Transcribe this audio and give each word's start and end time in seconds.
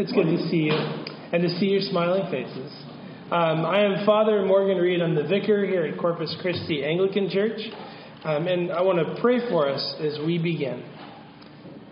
It's 0.00 0.12
good 0.12 0.34
to 0.34 0.48
see 0.48 0.64
you 0.64 0.72
and 0.72 1.42
to 1.42 1.50
see 1.58 1.66
your 1.66 1.82
smiling 1.82 2.30
faces. 2.30 2.72
Um, 3.30 3.66
I 3.66 3.82
am 3.82 4.06
Father 4.06 4.46
Morgan 4.46 4.78
Reed. 4.78 5.02
I'm 5.02 5.14
the 5.14 5.24
vicar 5.24 5.66
here 5.66 5.84
at 5.84 6.00
Corpus 6.00 6.34
Christi 6.40 6.82
Anglican 6.82 7.28
Church. 7.28 7.60
Um, 8.24 8.46
and 8.46 8.72
I 8.72 8.80
want 8.80 8.98
to 8.98 9.20
pray 9.20 9.46
for 9.50 9.68
us 9.68 9.96
as 10.00 10.18
we 10.24 10.38
begin. 10.38 10.82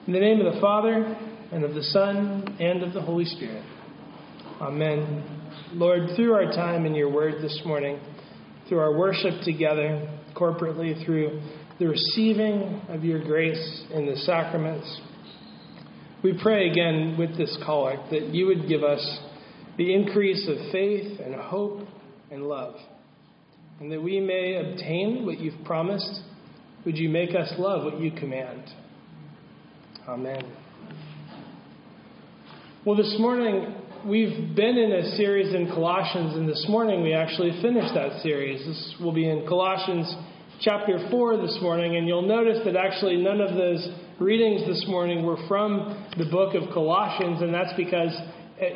In 0.07 0.15
the 0.15 0.21
name 0.21 0.41
of 0.41 0.55
the 0.55 0.59
Father, 0.59 1.19
and 1.53 1.63
of 1.63 1.75
the 1.75 1.83
Son, 1.83 2.57
and 2.59 2.83
of 2.83 2.95
the 2.95 3.03
Holy 3.03 3.27
Spirit. 3.27 3.63
Amen. 4.59 5.51
Lord, 5.75 6.17
through 6.17 6.33
our 6.33 6.51
time 6.51 6.87
in 6.87 6.95
your 6.95 7.13
word 7.13 7.43
this 7.43 7.61
morning, 7.67 8.01
through 8.71 8.79
our 8.79 8.97
worship 8.97 9.43
together 9.45 10.09
corporately, 10.35 11.05
through 11.05 11.43
the 11.79 11.87
receiving 11.87 12.81
of 12.89 13.05
your 13.05 13.23
grace 13.23 13.85
in 13.93 14.07
the 14.07 14.17
sacraments, 14.17 14.99
we 16.23 16.39
pray 16.43 16.69
again 16.71 17.17
with 17.17 17.37
this 17.37 17.57
collect 17.65 18.11
that 18.11 18.35
you 18.35 18.47
would 18.47 18.69
give 18.69 18.83
us 18.83 19.21
the 19.77 19.95
increase 19.95 20.49
of 20.49 20.73
faith 20.73 21.21
and 21.21 21.35
hope 21.35 21.87
and 22.31 22.43
love, 22.49 22.75
and 23.81 23.93
that 23.93 24.03
we 24.03 24.19
may 24.19 24.57
obtain 24.57 25.25
what 25.25 25.39
you've 25.39 25.65
promised. 25.65 26.21
Would 26.85 26.97
you 26.97 27.09
make 27.09 27.31
us 27.31 27.53
love 27.59 27.85
what 27.85 28.01
you 28.01 28.11
command? 28.11 28.65
Amen. 30.09 30.43
Well, 32.85 32.97
this 32.97 33.15
morning 33.19 33.75
we've 34.07 34.57
been 34.57 34.77
in 34.77 34.93
a 34.93 35.17
series 35.17 35.55
in 35.55 35.69
Colossians, 35.69 36.35
and 36.35 36.49
this 36.49 36.67
morning 36.69 37.03
we 37.03 37.13
actually 37.13 37.61
finished 37.63 37.95
that 37.95 38.23
series. 38.23 38.67
This 38.67 38.95
will 39.01 39.13
be 39.13 39.29
in 39.29 39.47
Colossians 39.47 40.13
chapter 40.61 41.07
4 41.11 41.37
this 41.37 41.59
morning, 41.63 41.97
and 41.97 42.09
you'll 42.09 42.27
notice 42.27 42.59
that 42.65 42.75
actually 42.75 43.17
none 43.17 43.41
of 43.41 43.55
those 43.55 43.89
readings 44.21 44.67
this 44.67 44.85
morning 44.89 45.25
were 45.25 45.39
from 45.47 46.07
the 46.19 46.25
book 46.25 46.55
of 46.55 46.73
Colossians, 46.75 47.41
and 47.41 47.55
that's 47.55 47.73
because 47.77 48.13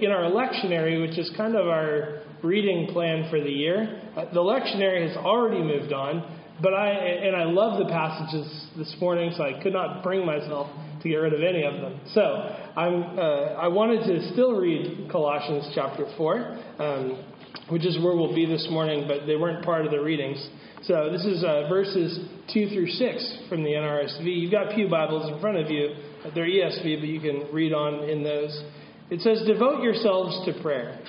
in 0.00 0.10
our 0.10 0.30
lectionary, 0.30 1.00
which 1.00 1.18
is 1.18 1.30
kind 1.36 1.56
of 1.56 1.66
our 1.66 2.22
reading 2.42 2.88
plan 2.92 3.28
for 3.28 3.40
the 3.40 3.50
year, 3.50 4.00
uh, 4.16 4.24
the 4.32 4.40
lectionary 4.40 5.06
has 5.08 5.16
already 5.16 5.62
moved 5.62 5.92
on. 5.92 6.38
But 6.62 6.74
I 6.74 6.90
and 6.90 7.34
I 7.34 7.44
love 7.44 7.78
the 7.78 7.86
passages 7.86 8.66
this 8.76 8.94
morning, 9.00 9.32
so 9.36 9.42
I 9.42 9.60
could 9.62 9.72
not 9.72 10.04
bring 10.04 10.24
myself 10.24 10.70
to 11.02 11.08
get 11.08 11.16
rid 11.16 11.32
of 11.32 11.42
any 11.42 11.64
of 11.64 11.74
them. 11.80 12.00
So 12.14 12.20
I'm 12.20 13.18
uh, 13.18 13.54
I 13.58 13.66
wanted 13.66 14.06
to 14.06 14.32
still 14.32 14.52
read 14.52 15.10
Colossians 15.10 15.72
chapter 15.74 16.06
four, 16.16 16.56
um, 16.78 17.24
which 17.68 17.86
is 17.86 17.98
where 17.98 18.16
we'll 18.16 18.34
be 18.34 18.46
this 18.46 18.66
morning, 18.70 19.06
but 19.06 19.26
they 19.26 19.36
weren't 19.36 19.64
part 19.64 19.84
of 19.84 19.90
the 19.90 20.00
readings. 20.00 20.48
So 20.82 21.10
this 21.12 21.24
is 21.24 21.44
uh, 21.44 21.68
verses 21.68 22.18
2 22.52 22.68
through 22.70 22.88
6 22.88 23.38
from 23.48 23.62
the 23.62 23.70
NRSV. 23.70 24.24
You've 24.24 24.50
got 24.50 24.74
Pew 24.74 24.88
Bibles 24.88 25.32
in 25.32 25.40
front 25.40 25.56
of 25.58 25.70
you. 25.70 25.94
They're 26.34 26.46
ESV, 26.46 27.00
but 27.00 27.08
you 27.08 27.20
can 27.20 27.52
read 27.52 27.72
on 27.72 28.08
in 28.08 28.22
those. 28.22 28.62
It 29.10 29.20
says, 29.20 29.42
Devote 29.46 29.82
yourselves 29.82 30.44
to 30.46 30.60
prayer, 30.62 31.00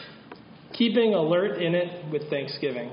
keeping 0.74 1.14
alert 1.14 1.62
in 1.62 1.74
it 1.74 2.12
with 2.12 2.30
thanksgiving. 2.30 2.92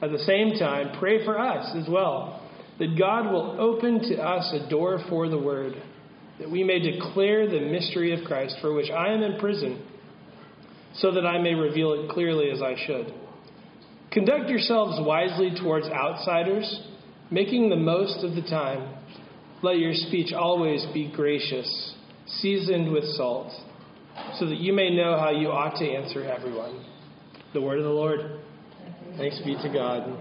At 0.00 0.12
the 0.12 0.18
same 0.20 0.58
time, 0.58 0.98
pray 0.98 1.24
for 1.24 1.38
us 1.38 1.74
as 1.74 1.88
well, 1.88 2.48
that 2.78 2.96
God 2.98 3.32
will 3.32 3.60
open 3.60 4.00
to 4.10 4.22
us 4.22 4.52
a 4.54 4.70
door 4.70 5.00
for 5.08 5.28
the 5.28 5.38
word, 5.38 5.74
that 6.38 6.50
we 6.50 6.62
may 6.62 6.78
declare 6.78 7.48
the 7.48 7.60
mystery 7.60 8.12
of 8.12 8.24
Christ, 8.24 8.56
for 8.60 8.72
which 8.72 8.90
I 8.90 9.12
am 9.12 9.22
in 9.22 9.40
prison, 9.40 9.84
so 10.98 11.12
that 11.12 11.26
I 11.26 11.38
may 11.38 11.54
reveal 11.54 11.92
it 11.92 12.10
clearly 12.10 12.50
as 12.50 12.62
I 12.62 12.74
should. 12.86 13.12
Conduct 14.10 14.48
yourselves 14.48 14.98
wisely 15.00 15.52
towards 15.60 15.86
outsiders, 15.86 16.82
making 17.30 17.68
the 17.68 17.76
most 17.76 18.24
of 18.24 18.34
the 18.34 18.42
time. 18.42 18.96
Let 19.62 19.78
your 19.78 19.92
speech 19.94 20.32
always 20.32 20.86
be 20.94 21.12
gracious, 21.14 21.94
seasoned 22.26 22.92
with 22.92 23.04
salt, 23.16 23.52
so 24.38 24.46
that 24.46 24.58
you 24.58 24.72
may 24.72 24.94
know 24.94 25.18
how 25.18 25.30
you 25.30 25.48
ought 25.48 25.78
to 25.78 25.88
answer 25.88 26.24
everyone. 26.24 26.84
The 27.52 27.60
word 27.60 27.78
of 27.78 27.84
the 27.84 27.90
Lord. 27.90 28.40
Thanks 29.16 29.40
be 29.44 29.56
to 29.62 29.68
God. 29.72 30.18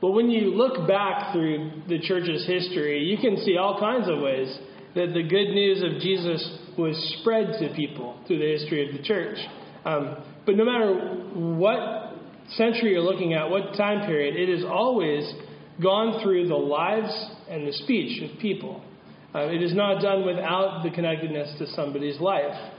But 0.00 0.12
when 0.12 0.30
you 0.30 0.54
look 0.54 0.88
back 0.88 1.32
through 1.32 1.82
the 1.88 1.98
church's 2.00 2.46
history, 2.46 3.04
you 3.04 3.18
can 3.18 3.36
see 3.44 3.58
all 3.58 3.78
kinds 3.78 4.08
of 4.08 4.20
ways 4.20 4.58
that 4.94 5.12
the 5.12 5.22
good 5.22 5.50
news 5.52 5.82
of 5.82 6.00
Jesus 6.00 6.58
was 6.80 7.16
spread 7.20 7.58
to 7.60 7.74
people 7.74 8.18
through 8.26 8.38
the 8.38 8.58
history 8.58 8.88
of 8.88 8.96
the 8.96 9.02
church. 9.02 9.38
Um, 9.84 10.16
but 10.46 10.56
no 10.56 10.64
matter 10.64 10.94
what 11.34 12.14
century 12.56 12.92
you're 12.92 13.02
looking 13.02 13.34
at, 13.34 13.48
what 13.48 13.76
time 13.76 14.06
period, 14.06 14.36
it 14.36 14.54
has 14.54 14.64
always 14.64 15.32
gone 15.82 16.22
through 16.22 16.48
the 16.48 16.56
lives 16.56 17.12
and 17.48 17.66
the 17.66 17.72
speech 17.72 18.22
of 18.22 18.38
people. 18.40 18.82
Uh, 19.34 19.46
it 19.46 19.62
is 19.62 19.74
not 19.74 20.02
done 20.02 20.26
without 20.26 20.82
the 20.82 20.90
connectedness 20.90 21.56
to 21.58 21.66
somebody's 21.68 22.18
life. 22.20 22.72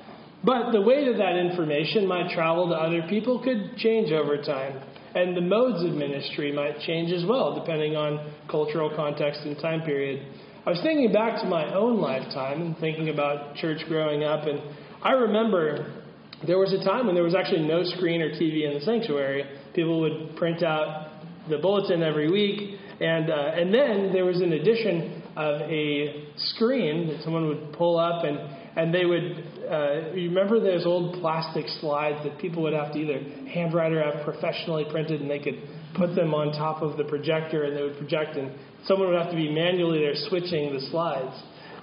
But 0.44 0.72
the 0.72 0.82
way 0.82 1.06
that 1.06 1.18
that 1.18 1.38
information 1.38 2.08
might 2.08 2.34
travel 2.34 2.68
to 2.70 2.76
other 2.76 3.04
people 3.08 3.42
could 3.44 3.78
change 3.78 4.12
over 4.12 4.38
time. 4.42 4.82
And 5.14 5.36
the 5.36 5.42
modes 5.42 5.84
of 5.84 5.92
ministry 5.92 6.52
might 6.52 6.80
change 6.80 7.12
as 7.12 7.26
well, 7.26 7.60
depending 7.60 7.96
on 7.96 8.34
cultural 8.50 8.92
context 8.96 9.42
and 9.42 9.58
time 9.60 9.82
period. 9.82 10.26
I 10.64 10.70
was 10.70 10.80
thinking 10.84 11.12
back 11.12 11.42
to 11.42 11.48
my 11.48 11.74
own 11.74 12.00
lifetime 12.00 12.62
and 12.62 12.78
thinking 12.78 13.10
about 13.10 13.56
church 13.56 13.82
growing 13.88 14.24
up, 14.24 14.46
and 14.46 14.62
I 15.02 15.14
remember 15.14 16.04
there 16.46 16.60
was 16.60 16.72
a 16.72 16.84
time 16.86 17.08
when 17.08 17.16
there 17.16 17.24
was 17.24 17.34
actually 17.34 17.68
no 17.68 17.84
screen 17.84 18.22
or 18.22 18.30
TV 18.30 18.68
in 18.68 18.76
the 18.76 18.82
sanctuary. 18.82 19.44
People 19.74 20.00
would 20.02 20.36
print 20.36 20.62
out 20.62 21.14
the 21.50 21.58
bulletin 21.58 22.04
every 22.04 22.30
week, 22.30 22.78
and 23.00 23.32
uh, 23.32 23.54
and 23.56 23.74
then 23.74 24.14
there 24.14 24.24
was 24.24 24.40
an 24.40 24.54
addition 24.54 25.24
of 25.36 25.62
a 25.62 26.28
screen 26.38 27.08
that 27.08 27.24
someone 27.24 27.48
would 27.48 27.74
pull 27.74 27.98
up, 27.98 28.24
and 28.24 28.38
and 28.76 28.94
they 28.94 29.06
would. 29.06 29.48
Uh, 29.70 30.14
you 30.14 30.30
remember 30.30 30.60
those 30.60 30.86
old 30.86 31.22
plastic 31.22 31.66
slides 31.80 32.24
that 32.24 32.38
people 32.40 32.64
would 32.64 32.74
have 32.74 32.92
to 32.94 33.00
either 33.00 33.20
handwrite 33.50 33.92
or 33.94 34.04
have 34.04 34.24
professionally 34.24 34.86
printed, 34.92 35.22
and 35.22 35.30
they 35.30 35.40
could 35.40 35.62
put 35.96 36.16
them 36.16 36.34
on 36.34 36.52
top 36.54 36.82
of 36.82 36.98
the 36.98 37.04
projector, 37.04 37.64
and 37.64 37.76
they 37.76 37.82
would 37.82 37.98
project, 37.98 38.38
and 38.38 38.52
someone 38.86 39.10
would 39.10 39.20
have 39.20 39.32
to 39.32 39.36
be 39.36 39.50
manually 39.52 40.00
there 40.00 40.14
switching 40.30 40.74
the 40.74 40.82
slides. 40.90 41.36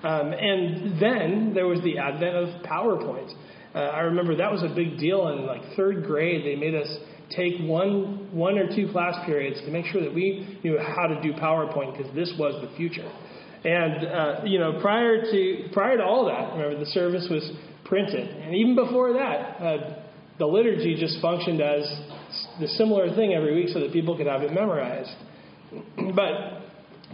Um, 0.03 0.33
and 0.33 1.01
then 1.01 1.53
there 1.55 1.67
was 1.67 1.81
the 1.83 1.99
advent 1.99 2.37
of 2.37 2.63
PowerPoint. 2.63 3.33
Uh, 3.75 3.79
I 3.79 4.01
remember 4.01 4.37
that 4.37 4.51
was 4.51 4.63
a 4.63 4.75
big 4.75 4.99
deal 4.99 5.29
in 5.29 5.47
like 5.47 5.63
third 5.77 6.05
grade. 6.05 6.45
They 6.45 6.57
made 6.57 6.75
us 6.75 6.89
take 7.37 7.59
one 7.61 8.33
one 8.33 8.59
or 8.59 8.75
two 8.75 8.91
class 8.91 9.15
periods 9.27 9.61
to 9.61 9.71
make 9.71 9.87
sure 9.87 10.01
that 10.01 10.15
we 10.15 10.59
knew 10.65 10.79
how 10.79 11.07
to 11.07 11.21
do 11.21 11.33
PowerPoint 11.33 11.97
because 11.97 12.15
this 12.15 12.33
was 12.39 12.63
the 12.63 12.75
future. 12.77 13.11
And 13.65 14.07
uh, 14.07 14.41
you 14.45 14.59
know, 14.59 14.81
prior 14.81 15.21
to 15.21 15.69
prior 15.73 15.97
to 15.97 16.05
all 16.05 16.27
that, 16.27 16.57
remember 16.57 16.79
the 16.79 16.91
service 16.91 17.27
was 17.31 17.51
printed, 17.85 18.29
and 18.29 18.55
even 18.55 18.75
before 18.75 19.15
that, 19.15 19.61
uh, 19.61 20.03
the 20.39 20.47
liturgy 20.47 20.97
just 20.99 21.21
functioned 21.21 21.61
as 21.61 21.83
the 22.61 22.69
similar 22.69 23.15
thing 23.15 23.35
every 23.35 23.55
week 23.55 23.69
so 23.71 23.81
that 23.81 23.93
people 23.93 24.17
could 24.17 24.27
have 24.27 24.43
it 24.43 24.53
memorized. 24.53 25.11
but 26.15 26.63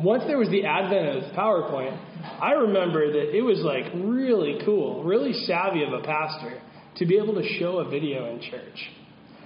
once 0.01 0.25
there 0.27 0.39
was 0.39 0.49
the 0.51 0.65
advent 0.65 1.07
of 1.17 1.33
PowerPoint, 1.35 1.97
I 2.41 2.53
remember 2.53 3.13
that 3.13 3.37
it 3.37 3.43
was 3.43 3.61
like 3.61 3.85
really 3.95 4.59
cool, 4.65 5.05
really 5.05 5.33
savvy 5.33 5.85
of 5.85 5.93
a 5.93 6.03
pastor 6.03 6.61
to 6.97 7.07
be 7.07 7.17
able 7.17 7.35
to 7.35 7.47
show 7.59 7.79
a 7.79 7.89
video 7.89 8.31
in 8.31 8.41
church. 8.41 8.91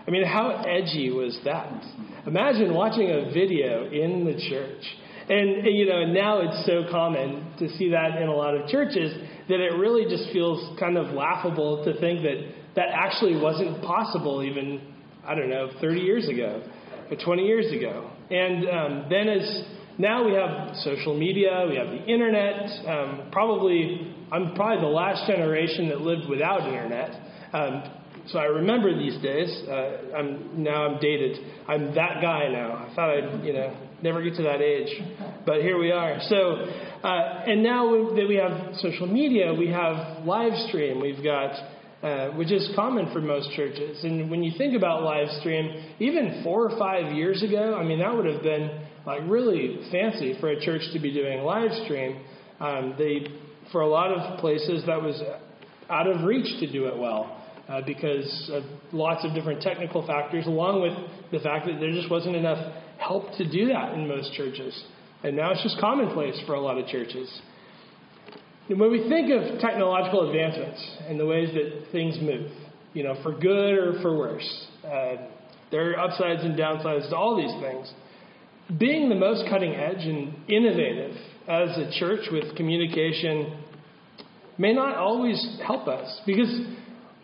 I 0.07 0.11
mean, 0.11 0.25
how 0.25 0.65
edgy 0.67 1.11
was 1.11 1.39
that? 1.45 1.85
Imagine 2.27 2.73
watching 2.73 3.11
a 3.11 3.31
video 3.33 3.91
in 3.91 4.25
the 4.25 4.41
church. 4.49 4.83
And, 5.29 5.67
you 5.67 5.87
know, 5.87 6.07
now 6.07 6.41
it's 6.41 6.65
so 6.65 6.91
common 6.91 7.53
to 7.59 7.69
see 7.77 7.91
that 7.91 8.21
in 8.21 8.29
a 8.29 8.35
lot 8.35 8.55
of 8.55 8.69
churches 8.69 9.13
that 9.49 9.61
it 9.61 9.77
really 9.77 10.05
just 10.09 10.33
feels 10.33 10.79
kind 10.79 10.97
of 10.97 11.15
laughable 11.15 11.85
to 11.85 11.99
think 12.01 12.23
that 12.23 12.37
that 12.77 12.89
actually 12.93 13.37
wasn't 13.41 13.83
possible 13.83 14.43
even, 14.43 14.81
I 15.25 15.35
don't 15.35 15.51
know, 15.51 15.71
30 15.81 16.01
years 16.01 16.29
ago 16.29 16.63
or 17.11 17.17
20 17.17 17.43
years 17.43 17.73
ago. 17.73 18.11
And 18.31 18.69
um, 18.69 19.07
then 19.11 19.29
as 19.29 19.65
now 19.99 20.25
we 20.25 20.33
have 20.35 20.77
social 20.77 21.19
media, 21.19 21.67
we 21.69 21.77
have 21.77 21.89
the 21.89 22.05
internet. 22.05 22.87
Um, 22.87 23.29
probably, 23.33 24.15
I'm 24.31 24.55
probably 24.55 24.81
the 24.81 24.93
last 24.93 25.27
generation 25.27 25.89
that 25.89 26.01
lived 26.01 26.29
without 26.29 26.63
internet. 26.69 27.11
Um, 27.53 27.83
so 28.29 28.39
I 28.39 28.45
remember 28.45 28.97
these 28.97 29.21
days. 29.23 29.51
Uh, 29.69 30.17
I'm 30.17 30.63
now 30.63 30.87
I'm 30.87 31.01
dated. 31.01 31.39
I'm 31.67 31.95
that 31.95 32.21
guy 32.21 32.49
now. 32.49 32.87
I 32.89 32.95
thought 32.95 33.11
I'd 33.11 33.45
you 33.45 33.53
know 33.53 33.77
never 34.03 34.23
get 34.23 34.37
to 34.37 34.43
that 34.45 34.61
age, 34.61 34.89
but 35.47 35.63
here 35.63 35.79
we 35.79 35.91
are. 35.93 36.19
So 36.29 36.53
uh, 37.03 37.45
and 37.47 37.63
now 37.63 38.15
that 38.15 38.27
we 38.29 38.37
have 38.37 38.77
social 38.77 39.07
media, 39.07 39.55
we 39.55 39.69
have 39.69 40.25
live 40.25 40.53
stream. 40.69 41.01
We've 41.01 41.23
got 41.23 41.55
uh, 42.03 42.29
which 42.37 42.53
is 42.53 42.71
common 42.77 43.13
for 43.13 43.21
most 43.21 43.51
churches. 43.57 44.05
And 44.05 44.31
when 44.31 44.45
you 44.45 44.57
think 44.57 44.77
about 44.77 45.03
live 45.03 45.29
stream, 45.41 45.85
even 45.99 46.43
four 46.45 46.71
or 46.71 46.79
five 46.79 47.13
years 47.13 47.43
ago, 47.43 47.75
I 47.75 47.83
mean, 47.83 47.99
that 47.99 48.15
would 48.15 48.27
have 48.27 48.43
been 48.43 48.87
like 49.05 49.23
really 49.27 49.81
fancy 49.91 50.37
for 50.39 50.49
a 50.51 50.61
church 50.65 50.83
to 50.93 51.01
be 51.01 51.13
doing 51.13 51.41
live 51.41 51.73
stream. 51.85 52.21
Um, 52.61 52.95
they, 52.97 53.27
for 53.73 53.81
a 53.81 53.89
lot 53.89 54.13
of 54.13 54.39
places, 54.39 54.85
that 54.87 55.03
was 55.03 55.21
out 55.91 56.07
of 56.07 56.25
reach 56.25 56.61
to 56.61 56.71
do 56.71 56.87
it 56.87 56.97
well. 56.97 57.35
Uh, 57.69 57.83
because 57.85 58.51
of 58.51 58.63
lots 58.93 59.23
of 59.27 59.35
different 59.35 59.61
technical 59.61 60.07
factors, 60.07 60.47
along 60.47 60.81
with 60.81 60.95
the 61.31 61.39
fact 61.41 61.67
that 61.67 61.79
there 61.79 61.93
just 61.93 62.11
wasn't 62.11 62.35
enough 62.35 62.59
help 62.97 63.31
to 63.37 63.45
do 63.45 63.69
that 63.69 63.93
in 63.93 64.09
most 64.09 64.33
churches. 64.33 64.85
And 65.23 65.37
now 65.37 65.51
it's 65.53 65.63
just 65.63 65.79
commonplace 65.79 66.41
for 66.47 66.55
a 66.55 66.61
lot 66.61 66.79
of 66.79 66.87
churches. 66.87 67.29
And 68.71 68.81
when 68.81 68.91
we 68.91 69.07
think 69.09 69.31
of 69.31 69.61
technological 69.61 70.29
advancements 70.29 70.97
and 71.09 71.21
the 71.21 71.27
ways 71.27 71.51
that 71.53 71.93
things 71.93 72.17
move, 72.23 72.51
you 72.95 73.03
know, 73.03 73.21
for 73.23 73.33
good 73.33 73.75
or 73.75 74.01
for 74.01 74.17
worse, 74.17 74.67
uh, 74.87 75.17
there 75.71 75.91
are 75.91 75.99
upsides 75.99 76.43
and 76.45 76.59
downsides 76.59 77.11
to 77.11 77.17
all 77.17 77.37
these 77.37 77.63
things. 77.63 77.93
Being 78.79 79.11
the 79.11 79.15
most 79.15 79.45
cutting 79.51 79.75
edge 79.75 80.07
and 80.07 80.35
innovative 80.49 81.17
as 81.47 81.77
a 81.77 81.91
church 81.99 82.29
with 82.31 82.57
communication 82.57 83.59
may 84.59 84.73
not 84.73 84.97
always 84.97 85.59
help 85.67 85.87
us 85.87 86.21
because 86.27 86.51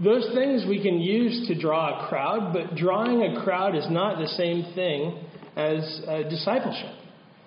those 0.03 0.29
things 0.35 0.65
we 0.69 0.83
can 0.83 1.01
use 1.01 1.47
to 1.49 1.59
draw 1.59 2.05
a 2.05 2.09
crowd, 2.09 2.53
but 2.53 2.77
drawing 2.77 3.23
a 3.23 3.45
crowd 3.45 3.77
is 3.77 3.87
not 3.91 4.19
the 4.19 4.29
same 4.29 4.75
thing 4.75 5.25
as 5.57 6.03
uh, 6.09 6.29
discipleship. 6.29 6.95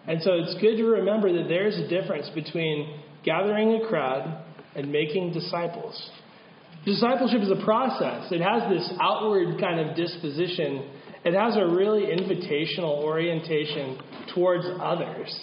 And 0.07 0.21
so 0.21 0.31
it's 0.35 0.55
good 0.61 0.77
to 0.77 0.85
remember 0.85 1.33
that 1.33 1.49
there's 1.49 1.77
a 1.77 1.87
difference 1.89 2.29
between 2.33 3.01
gathering 3.25 3.81
a 3.83 3.87
crowd 3.87 4.45
and 4.75 4.89
making 4.89 5.33
disciples. 5.33 6.09
Discipleship 6.85 7.41
is 7.41 7.51
a 7.51 7.65
process, 7.65 8.31
it 8.31 8.39
has 8.39 8.69
this 8.71 8.89
outward 9.01 9.59
kind 9.59 9.81
of 9.81 9.97
disposition, 9.97 10.89
it 11.25 11.33
has 11.33 11.57
a 11.57 11.65
really 11.65 12.03
invitational 12.03 13.03
orientation 13.03 13.99
towards 14.33 14.63
others. 14.79 15.37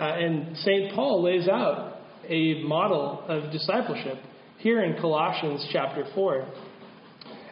Uh, 0.00 0.02
and 0.02 0.56
St. 0.56 0.92
Paul 0.94 1.22
lays 1.22 1.46
out 1.46 2.00
a 2.28 2.62
model 2.64 3.22
of 3.28 3.52
discipleship 3.52 4.18
here 4.58 4.82
in 4.82 5.00
Colossians 5.00 5.66
chapter 5.72 6.04
4. 6.14 6.46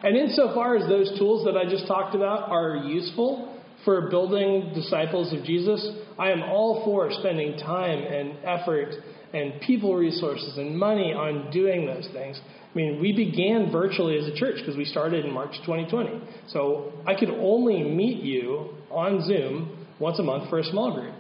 And 0.02 0.16
insofar 0.16 0.76
as 0.76 0.88
those 0.88 1.16
tools 1.18 1.44
that 1.46 1.56
I 1.56 1.68
just 1.68 1.86
talked 1.86 2.14
about 2.14 2.50
are 2.50 2.76
useful 2.76 3.60
for 3.84 4.10
building 4.10 4.72
disciples 4.74 5.32
of 5.32 5.44
Jesus, 5.44 5.88
I 6.18 6.30
am 6.30 6.42
all 6.42 6.84
for 6.84 7.10
spending 7.12 7.58
time 7.58 7.98
and 8.00 8.36
effort 8.44 8.94
and 9.32 9.60
people 9.60 9.94
resources 9.94 10.58
and 10.58 10.76
money 10.76 11.12
on 11.12 11.50
doing 11.50 11.86
those 11.86 12.08
things. 12.12 12.40
I 12.44 12.76
mean, 12.76 13.00
we 13.00 13.12
began 13.12 13.70
virtually 13.70 14.18
as 14.18 14.26
a 14.26 14.34
church 14.34 14.56
because 14.58 14.76
we 14.76 14.84
started 14.84 15.24
in 15.24 15.32
March 15.32 15.54
2020. 15.64 16.20
So 16.48 16.92
I 17.06 17.14
could 17.14 17.30
only 17.30 17.82
meet 17.82 18.22
you 18.22 18.74
on 18.90 19.26
Zoom 19.26 19.86
once 19.98 20.18
a 20.18 20.22
month 20.22 20.50
for 20.50 20.58
a 20.58 20.64
small 20.64 20.94
group, 20.94 21.14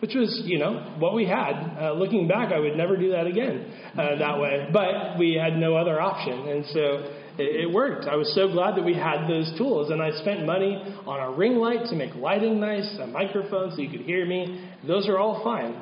which 0.00 0.14
was, 0.14 0.42
you 0.44 0.58
know, 0.58 0.94
what 0.98 1.14
we 1.14 1.26
had. 1.26 1.52
Uh, 1.80 1.92
looking 1.92 2.28
back, 2.28 2.52
I 2.52 2.58
would 2.58 2.76
never 2.76 2.96
do 2.96 3.10
that 3.12 3.26
again 3.26 3.72
uh, 3.96 4.16
that 4.16 4.38
way. 4.38 4.68
But 4.72 5.18
we 5.18 5.34
had 5.34 5.58
no 5.58 5.76
other 5.76 6.00
option. 6.00 6.48
And 6.48 6.64
so 6.66 7.16
it, 7.38 7.72
worked. 7.72 8.06
I 8.06 8.16
was 8.16 8.32
so 8.34 8.48
glad 8.48 8.76
that 8.76 8.84
we 8.84 8.94
had 8.94 9.26
those 9.26 9.52
tools. 9.56 9.90
And 9.90 10.02
I 10.02 10.10
spent 10.20 10.44
money 10.44 10.76
on 11.06 11.20
a 11.20 11.36
ring 11.36 11.56
light 11.56 11.86
to 11.90 11.96
make 11.96 12.14
lighting 12.14 12.60
nice, 12.60 12.96
a 13.00 13.06
microphone 13.06 13.70
so 13.70 13.80
you 13.80 13.90
could 13.90 14.06
hear 14.06 14.26
me. 14.26 14.70
Those 14.86 15.08
are 15.08 15.18
all 15.18 15.42
fine. 15.42 15.80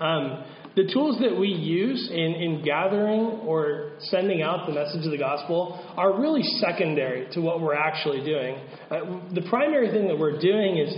Um, 0.00 0.44
the 0.76 0.92
tools 0.92 1.18
that 1.20 1.34
we 1.34 1.48
use 1.48 2.10
in, 2.12 2.18
in 2.18 2.62
gathering 2.62 3.40
or 3.46 3.92
sending 3.98 4.42
out 4.42 4.66
the 4.66 4.74
message 4.74 5.06
of 5.06 5.10
the 5.10 5.16
gospel 5.16 5.82
are 5.96 6.20
really 6.20 6.42
secondary 6.60 7.32
to 7.32 7.40
what 7.40 7.62
we're 7.62 7.74
actually 7.74 8.22
doing. 8.22 8.56
Uh, 8.90 9.20
the 9.34 9.40
primary 9.48 9.90
thing 9.90 10.06
that 10.06 10.18
we're 10.18 10.38
doing 10.38 10.76
is 10.76 10.94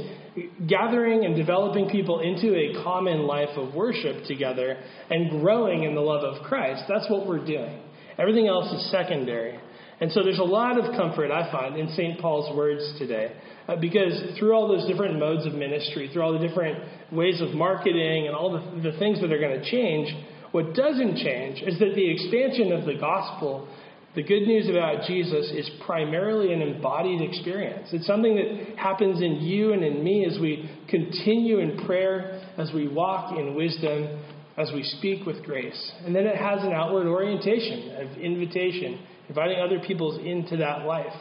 gathering 0.67 1.25
and 1.25 1.37
developing 1.37 1.89
people 1.89 2.21
into 2.21 2.55
a 2.55 2.83
common 2.83 3.27
life 3.27 3.57
of 3.57 3.75
worship 3.75 4.25
together 4.27 4.77
and 5.11 5.41
growing 5.41 5.85
in 5.85 5.95
the 5.95 6.01
love 6.01 6.25
of 6.25 6.43
Christ. 6.45 6.85
That's 6.89 7.09
what 7.11 7.27
we're 7.27 7.45
doing. 7.45 7.81
Everything 8.19 8.49
else 8.49 8.73
is 8.73 8.91
secondary. 8.91 9.59
And 10.01 10.13
so 10.13 10.23
there's 10.23 10.39
a 10.39 10.45
lot 10.45 10.79
of 10.79 10.95
comfort, 10.97 11.31
I 11.31 11.51
find, 11.51 11.77
in 11.77 11.89
St. 11.91 12.21
Paul's 12.21 12.57
words 12.57 12.95
today. 12.99 13.33
Uh, 13.67 13.77
because 13.77 14.39
through 14.39 14.53
all 14.53 14.69
those 14.69 14.87
different 14.87 15.19
modes 15.19 15.45
of 15.45 15.55
ministry, 15.55 16.09
through 16.13 16.23
all 16.23 16.33
the 16.33 16.47
different 16.47 16.79
ways 17.13 17.41
of 17.41 17.51
marketing 17.51 18.27
and 18.27 18.35
all 18.35 18.53
the, 18.53 18.91
the 18.91 18.99
things 18.99 19.21
that 19.21 19.33
are 19.33 19.41
going 19.41 19.61
to 19.61 19.71
change, 19.71 20.09
what 20.53 20.75
doesn't 20.75 21.17
change 21.17 21.63
is 21.63 21.79
that 21.79 21.95
the 21.95 22.11
expansion 22.11 22.73
of 22.73 22.87
the 22.87 22.95
gospel, 22.95 23.69
the 24.15 24.23
good 24.23 24.47
news 24.47 24.69
about 24.69 25.07
Jesus, 25.07 25.51
is 25.51 25.71
primarily 25.85 26.53
an 26.53 26.63
embodied 26.63 27.21
experience. 27.21 27.89
It's 27.93 28.07
something 28.07 28.37
that 28.37 28.79
happens 28.79 29.21
in 29.21 29.41
you 29.43 29.73
and 29.73 29.85
in 29.85 30.03
me 30.03 30.25
as 30.25 30.39
we 30.41 30.71
continue 30.89 31.59
in 31.59 31.85
prayer, 31.85 32.43
as 32.57 32.73
we 32.73 32.89
walk 32.89 33.39
in 33.39 33.55
wisdom, 33.55 34.21
as 34.57 34.73
we 34.75 34.83
speak 34.83 35.27
with 35.27 35.45
grace. 35.45 35.93
And 36.05 36.15
then 36.15 36.27
it 36.27 36.37
has 36.37 36.65
an 36.65 36.73
outward 36.73 37.07
orientation 37.07 37.95
of 37.97 38.19
invitation 38.19 38.99
inviting 39.29 39.61
other 39.61 39.79
people 39.87 40.19
into 40.25 40.57
that 40.57 40.87
life. 40.87 41.13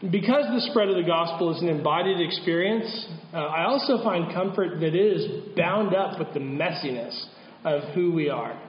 Because 0.00 0.44
the 0.44 0.68
spread 0.70 0.88
of 0.88 0.96
the 0.96 1.02
gospel 1.02 1.54
is 1.54 1.62
an 1.62 1.68
embodied 1.68 2.20
experience, 2.20 3.06
uh, 3.32 3.38
I 3.38 3.64
also 3.64 4.02
find 4.04 4.32
comfort 4.32 4.78
that 4.80 4.94
it 4.94 4.94
is 4.94 5.56
bound 5.56 5.94
up 5.94 6.18
with 6.18 6.32
the 6.34 6.40
messiness 6.40 7.18
of 7.64 7.82
who 7.94 8.12
we 8.12 8.28
are. 8.28 8.60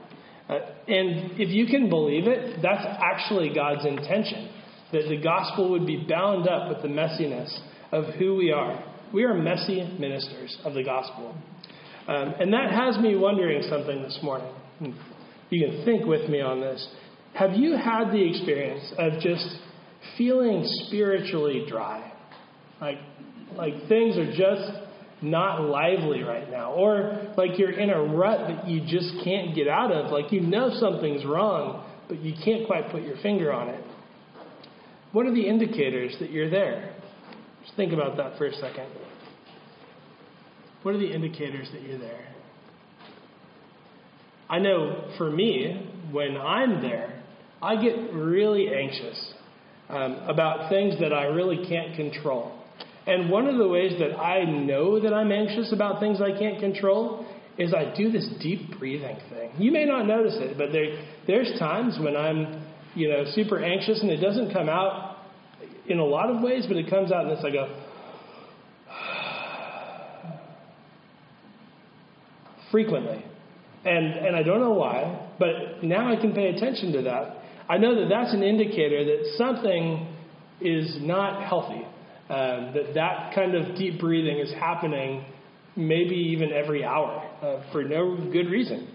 Uh, 0.49 0.59
and 0.87 1.39
if 1.39 1.49
you 1.49 1.65
can 1.65 1.89
believe 1.89 2.27
it, 2.27 2.61
that's 2.61 2.83
actually 2.85 3.53
God's 3.53 3.85
intention 3.85 4.49
that 4.93 5.03
the 5.09 5.17
gospel 5.21 5.71
would 5.71 5.85
be 5.85 6.05
bound 6.07 6.47
up 6.47 6.69
with 6.69 6.81
the 6.81 6.87
messiness 6.87 7.53
of 7.91 8.13
who 8.15 8.35
we 8.35 8.51
are. 8.51 8.83
We 9.13 9.23
are 9.23 9.33
messy 9.33 9.83
ministers 9.99 10.57
of 10.63 10.73
the 10.73 10.83
gospel. 10.83 11.35
Um, 12.07 12.35
and 12.39 12.53
that 12.53 12.71
has 12.71 12.97
me 12.97 13.15
wondering 13.15 13.61
something 13.69 14.01
this 14.01 14.17
morning. 14.23 14.53
You 15.49 15.67
can 15.67 15.85
think 15.85 16.05
with 16.05 16.29
me 16.29 16.39
on 16.39 16.61
this. 16.61 16.87
Have 17.33 17.53
you 17.53 17.75
had 17.75 18.11
the 18.11 18.29
experience 18.29 18.93
of 18.97 19.19
just 19.21 19.45
feeling 20.17 20.63
spiritually 20.85 21.65
dry? 21.67 22.13
Like, 22.79 22.99
like 23.55 23.73
things 23.87 24.17
are 24.17 24.31
just 24.31 24.86
not 25.21 25.61
lively 25.61 26.23
right 26.23 26.49
now. 26.49 26.73
Or 26.73 27.33
like 27.37 27.57
you're 27.57 27.71
in 27.71 27.89
a 27.89 28.01
rut 28.01 28.47
that 28.47 28.67
you 28.67 28.81
just 28.81 29.23
can't 29.23 29.55
get 29.55 29.67
out 29.67 29.91
of. 29.91 30.11
Like 30.11 30.31
you 30.31 30.41
know 30.41 30.71
something's 30.79 31.25
wrong, 31.25 31.85
but 32.07 32.19
you 32.19 32.33
can't 32.43 32.67
quite 32.67 32.91
put 32.91 33.03
your 33.03 33.17
finger 33.17 33.51
on 33.51 33.69
it. 33.69 33.83
What 35.11 35.25
are 35.25 35.33
the 35.33 35.47
indicators 35.47 36.15
that 36.19 36.31
you're 36.31 36.49
there? 36.49 36.95
Just 37.63 37.75
think 37.75 37.93
about 37.93 38.17
that 38.17 38.37
for 38.37 38.45
a 38.45 38.53
second. 38.53 38.87
What 40.83 40.95
are 40.95 40.99
the 40.99 41.11
indicators 41.11 41.67
that 41.73 41.81
you're 41.81 41.97
there? 41.97 42.27
I 44.49 44.59
know 44.59 45.11
for 45.17 45.29
me, 45.29 45.91
when 46.11 46.37
I'm 46.37 46.81
there, 46.81 47.21
I 47.61 47.81
get 47.81 48.13
really 48.13 48.69
anxious 48.73 49.33
um, 49.89 50.13
about 50.27 50.69
things 50.69 50.99
that 50.99 51.11
I 51.11 51.25
really 51.25 51.65
can't 51.67 51.95
control. 51.95 52.56
And 53.07 53.29
one 53.29 53.47
of 53.47 53.57
the 53.57 53.67
ways 53.67 53.93
that 53.99 54.19
I 54.19 54.43
know 54.43 54.99
that 54.99 55.13
I'm 55.13 55.31
anxious 55.31 55.71
about 55.71 56.01
things 56.01 56.19
I 56.21 56.37
can't 56.37 56.59
control 56.59 57.25
is 57.57 57.73
I 57.73 57.95
do 57.95 58.11
this 58.11 58.27
deep 58.41 58.77
breathing 58.77 59.17
thing. 59.29 59.51
You 59.57 59.71
may 59.71 59.85
not 59.85 60.05
notice 60.05 60.35
it, 60.37 60.57
but 60.57 60.71
there, 60.71 61.03
there's 61.25 61.57
times 61.57 61.97
when 61.99 62.17
I'm, 62.17 62.67
you 62.95 63.09
know, 63.09 63.23
super 63.33 63.63
anxious 63.63 64.01
and 64.01 64.11
it 64.11 64.17
doesn't 64.17 64.51
come 64.51 64.67
out 64.67 65.19
in 65.87 65.99
a 65.99 66.05
lot 66.05 66.29
of 66.29 66.41
ways, 66.41 66.65
but 66.67 66.75
it 66.75 66.89
comes 66.89 67.11
out 67.11 67.23
in 67.23 67.29
this 67.29 67.43
I 67.45 67.49
go, 67.49 67.81
frequently. 72.71 73.23
And, 73.85 74.05
and 74.05 74.35
I 74.35 74.43
don't 74.43 74.59
know 74.59 74.73
why, 74.73 75.29
but 75.39 75.81
now 75.81 76.11
I 76.11 76.19
can 76.19 76.33
pay 76.33 76.49
attention 76.49 76.91
to 76.91 77.03
that. 77.03 77.37
I 77.69 77.77
know 77.77 77.95
that 77.95 78.09
that's 78.09 78.33
an 78.33 78.43
indicator 78.43 79.05
that 79.05 79.33
something 79.37 80.13
is 80.59 80.97
not 80.99 81.47
healthy. 81.47 81.85
Um, 82.29 82.73
that 82.73 82.93
that 82.95 83.33
kind 83.33 83.55
of 83.55 83.77
deep 83.77 84.01
breathing 84.01 84.39
is 84.39 84.51
happening 84.53 85.23
maybe 85.77 86.15
even 86.15 86.51
every 86.51 86.83
hour 86.83 87.23
uh, 87.41 87.71
for 87.71 87.83
no 87.83 88.17
good 88.31 88.49
reason. 88.49 88.87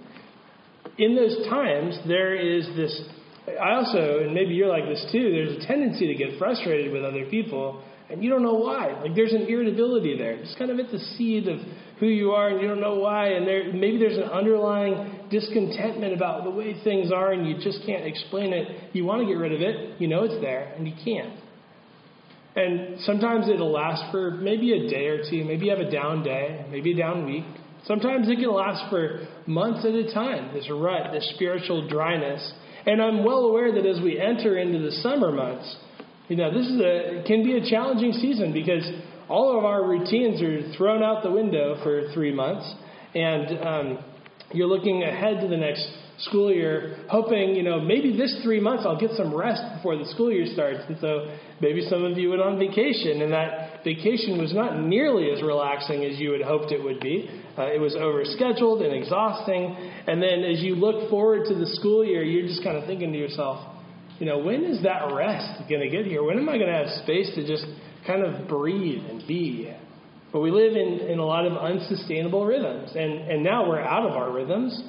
In 0.99 1.17
those 1.17 1.49
times, 1.49 1.99
there 2.07 2.35
is 2.35 2.67
this. 2.77 3.01
I 3.49 3.73
also, 3.75 4.21
and 4.21 4.35
maybe 4.35 4.55
you're 4.55 4.69
like 4.69 4.85
this 4.85 5.05
too, 5.11 5.31
there's 5.33 5.65
a 5.65 5.67
tendency 5.67 6.07
to 6.09 6.15
get 6.15 6.39
frustrated 6.39 6.93
with 6.93 7.05
other 7.05 7.25
people, 7.27 7.83
and 8.11 8.23
you 8.23 8.29
don't 8.29 8.43
know 8.43 8.55
why. 8.55 9.01
Like 9.01 9.15
there's 9.15 9.33
an 9.33 9.47
irritability 9.49 10.19
there. 10.19 10.33
It's 10.33 10.55
kind 10.57 10.71
of 10.71 10.79
at 10.79 10.91
the 10.93 10.99
seed 11.17 11.49
of 11.49 11.59
who 11.99 12.07
you 12.07 12.33
are, 12.33 12.49
and 12.49 12.61
you 12.61 12.69
don't 12.69 12.81
know 12.81 12.97
why. 12.97 13.29
And 13.29 13.47
there, 13.47 13.73
maybe 13.73 13.99
there's 13.99 14.19
an 14.19 14.25
underlying 14.25 15.29
discontentment 15.31 16.13
about 16.13 16.45
the 16.45 16.51
way 16.51 16.83
things 16.85 17.11
are 17.11 17.33
and 17.33 17.49
you 17.49 17.55
just 17.55 17.87
can't 17.87 18.05
explain 18.05 18.53
it, 18.53 18.93
you 18.93 19.05
want 19.05 19.23
to 19.23 19.27
get 19.27 19.39
rid 19.39 19.53
of 19.53 19.63
it, 19.63 20.01
you 20.01 20.09
know 20.09 20.25
it's 20.25 20.41
there, 20.43 20.75
and 20.77 20.87
you 20.87 20.95
can't. 21.03 21.33
And 22.55 23.01
sometimes 23.01 23.49
it'll 23.49 23.73
last 23.73 24.11
for 24.13 24.31
maybe 24.31 24.73
a 24.73 24.91
day 24.91 25.07
or 25.07 25.19
two. 25.29 25.45
Maybe 25.45 25.67
you 25.67 25.71
have 25.71 25.81
a 25.81 25.91
down 25.91 26.23
day, 26.23 26.67
maybe 26.71 26.93
a 26.93 26.97
down 26.97 27.25
week. 27.25 27.45
Sometimes 27.85 28.29
it 28.29 28.37
can 28.37 28.53
last 28.53 28.91
for 28.91 29.27
months 29.47 29.85
at 29.85 29.93
a 29.93 30.13
time, 30.13 30.55
this 30.55 30.69
rut, 30.71 31.13
this 31.13 31.29
spiritual 31.35 31.89
dryness. 31.89 32.53
And 32.87 33.01
I'm 33.01 33.25
well 33.25 33.47
aware 33.47 33.73
that 33.73 33.87
as 33.87 34.01
we 34.01 34.21
enter 34.21 34.59
into 34.59 34.79
the 34.81 34.93
summer 35.03 35.33
months, 35.33 35.77
you 36.29 36.37
know, 36.37 36.53
this 36.53 36.67
is 36.67 36.81
a 36.81 37.25
can 37.27 37.43
be 37.43 37.57
a 37.57 37.69
challenging 37.69 38.13
season 38.13 38.53
because 38.53 38.89
all 39.29 39.59
of 39.59 39.65
our 39.65 39.87
routines 39.87 40.41
are 40.43 40.73
thrown 40.77 41.03
out 41.03 41.23
the 41.23 41.31
window 41.31 41.81
for 41.83 42.13
three 42.13 42.33
months, 42.33 42.71
and 43.15 43.67
um, 43.67 44.05
you're 44.53 44.69
looking 44.69 45.03
ahead 45.03 45.41
to 45.41 45.49
the 45.49 45.57
next 45.57 45.87
school 46.23 46.53
year, 46.53 47.05
hoping, 47.09 47.55
you 47.55 47.63
know, 47.63 47.81
maybe 47.81 48.17
this 48.17 48.41
three 48.43 48.61
months 48.61 48.85
I'll 48.87 48.99
get 48.99 49.13
some 49.17 49.35
rest 49.35 49.63
before 49.77 49.97
the 49.97 50.07
school 50.07 50.33
year 50.33 50.47
starts. 50.53 50.81
And 50.89 50.97
so 51.01 51.35
maybe 51.61 51.83
some 51.89 52.05
of 52.05 52.17
you 52.19 52.31
went 52.31 52.43
on 52.43 52.59
vacation, 52.59 53.23
and 53.23 53.33
that 53.33 53.85
vacation 53.85 54.39
was 54.39 54.55
not 54.55 54.79
nearly 54.79 55.31
as 55.31 55.43
relaxing 55.43 56.05
as 56.05 56.19
you 56.19 56.33
had 56.33 56.43
hoped 56.43 56.73
it 56.73 56.83
would 56.83 57.01
be. 57.01 57.29
Uh, 57.59 57.67
it 57.67 57.81
was 57.81 57.95
overscheduled 57.95 58.85
and 58.85 58.95
exhausting. 58.95 59.77
And 60.07 60.23
then 60.23 60.45
as 60.45 60.63
you 60.63 60.75
look 60.75 61.11
forward 61.11 61.47
to 61.49 61.55
the 61.55 61.67
school 61.75 62.05
year, 62.05 62.23
you're 62.23 62.47
just 62.47 62.63
kind 62.63 62.77
of 62.77 62.87
thinking 62.87 63.13
to 63.13 63.19
yourself, 63.19 63.69
you 64.19 64.27
know, 64.27 64.39
when 64.39 64.65
is 64.65 64.83
that 64.85 65.13
rest 65.13 65.69
going 65.69 65.81
to 65.81 65.89
get 65.89 66.07
here? 66.07 66.23
When 66.23 66.39
am 66.39 66.49
I 66.49 66.57
going 66.57 66.71
to 66.71 66.79
have 66.79 67.03
space 67.03 67.35
to 67.35 67.47
just 67.47 67.67
kind 68.07 68.25
of 68.25 68.49
breathe 68.49 69.05
and 69.09 69.27
be? 69.27 69.75
But 70.33 70.41
we 70.41 70.51
live 70.51 70.77
in, 70.77 71.09
in 71.11 71.19
a 71.19 71.25
lot 71.25 71.45
of 71.45 71.53
unsustainable 71.59 72.47
rhythms, 72.47 72.93
and, 72.95 73.31
and 73.31 73.45
now 73.45 73.69
we're 73.69 73.81
out 73.81 74.09
of 74.09 74.13
our 74.17 74.33
rhythms. 74.33 74.83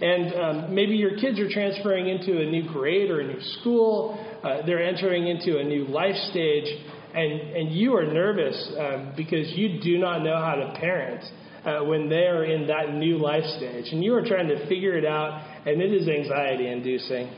And 0.00 0.34
um, 0.34 0.74
maybe 0.74 0.94
your 0.96 1.16
kids 1.18 1.38
are 1.38 1.50
transferring 1.50 2.08
into 2.08 2.40
a 2.40 2.46
new 2.46 2.66
grade 2.72 3.10
or 3.10 3.20
a 3.20 3.26
new 3.26 3.40
school. 3.60 4.18
Uh, 4.42 4.64
they're 4.64 4.82
entering 4.82 5.28
into 5.28 5.58
a 5.58 5.64
new 5.64 5.84
life 5.86 6.16
stage, 6.30 6.64
and, 7.14 7.32
and 7.56 7.72
you 7.74 7.94
are 7.94 8.06
nervous 8.06 8.72
um, 8.78 9.12
because 9.16 9.50
you 9.52 9.80
do 9.82 9.98
not 9.98 10.22
know 10.22 10.36
how 10.36 10.54
to 10.54 10.72
parent 10.80 11.22
uh, 11.64 11.84
when 11.84 12.08
they 12.08 12.26
are 12.26 12.44
in 12.44 12.66
that 12.68 12.94
new 12.94 13.18
life 13.18 13.44
stage. 13.58 13.92
And 13.92 14.02
you 14.02 14.14
are 14.14 14.26
trying 14.26 14.48
to 14.48 14.66
figure 14.68 14.96
it 14.96 15.04
out, 15.04 15.42
and 15.66 15.82
it 15.82 15.92
is 15.92 16.08
anxiety 16.08 16.68
inducing. 16.68 17.30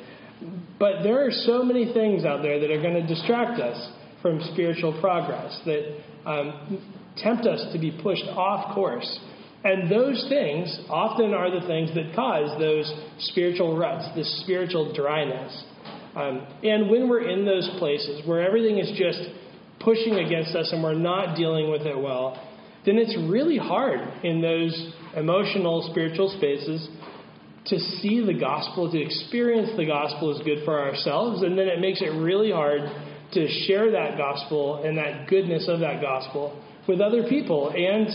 But 0.79 1.03
there 1.03 1.27
are 1.27 1.31
so 1.33 1.65
many 1.65 1.93
things 1.93 2.25
out 2.25 2.43
there 2.43 2.61
that 2.61 2.71
are 2.71 2.81
going 2.81 2.95
to 2.95 3.07
distract 3.07 3.61
us 3.61 3.93
from 4.21 4.41
spiritual 4.53 4.99
progress, 5.01 5.61
that 5.67 5.99
um, 6.25 6.95
tempt 7.17 7.47
us 7.47 7.73
to 7.73 7.79
be 7.79 7.91
pushed 8.03 8.27
off 8.29 8.73
course. 8.75 9.19
And 9.65 9.91
those 9.91 10.27
things 10.29 10.81
often 10.89 11.35
are 11.35 11.51
the 11.51 11.67
things 11.67 11.95
that 11.95 12.15
cause 12.17 12.59
those 12.59 12.93
spiritual 13.19 13.77
ruts, 13.77 14.09
this 14.17 14.43
spiritual 14.43 14.93
dryness. 14.93 15.65
Um, 16.17 16.47
and 16.63 16.91
when 16.91 17.09
we're 17.09 17.29
in 17.29 17.45
those 17.45 17.71
places 17.79 18.27
where 18.27 18.41
everything 18.47 18.79
is 18.79 18.91
just 18.99 19.23
pushing 19.81 20.15
against 20.15 20.55
us 20.55 20.71
and 20.73 20.83
we're 20.83 20.95
not 20.95 21.37
dealing 21.37 21.71
with 21.71 21.83
it 21.83 21.97
well, 21.97 22.41
then 22.85 22.99
it's 22.99 23.17
really 23.31 23.57
hard 23.57 24.01
in 24.25 24.43
those 24.43 24.93
emotional, 25.17 25.89
spiritual 25.91 26.35
spaces 26.37 26.89
to 27.67 27.79
see 27.79 28.25
the 28.25 28.35
gospel, 28.35 28.91
to 28.91 29.01
experience 29.01 29.71
the 29.77 29.87
gospel 29.87 30.37
as 30.37 30.45
good 30.45 30.65
for 30.65 30.81
ourselves. 30.81 31.43
And 31.43 31.57
then 31.57 31.69
it 31.69 31.79
makes 31.81 32.03
it 32.03 32.11
really 32.11 32.51
hard 32.51 32.81
to 33.33 33.49
share 33.67 33.93
that 33.93 34.19
gospel 34.19 34.83
and 34.85 34.99
that 34.99 35.29
goodness 35.29 35.69
of 35.69 35.81
that 35.81 36.03
gospel 36.03 36.61
with 36.89 37.01
other 37.01 37.29
people 37.29 37.71
and 37.71 38.09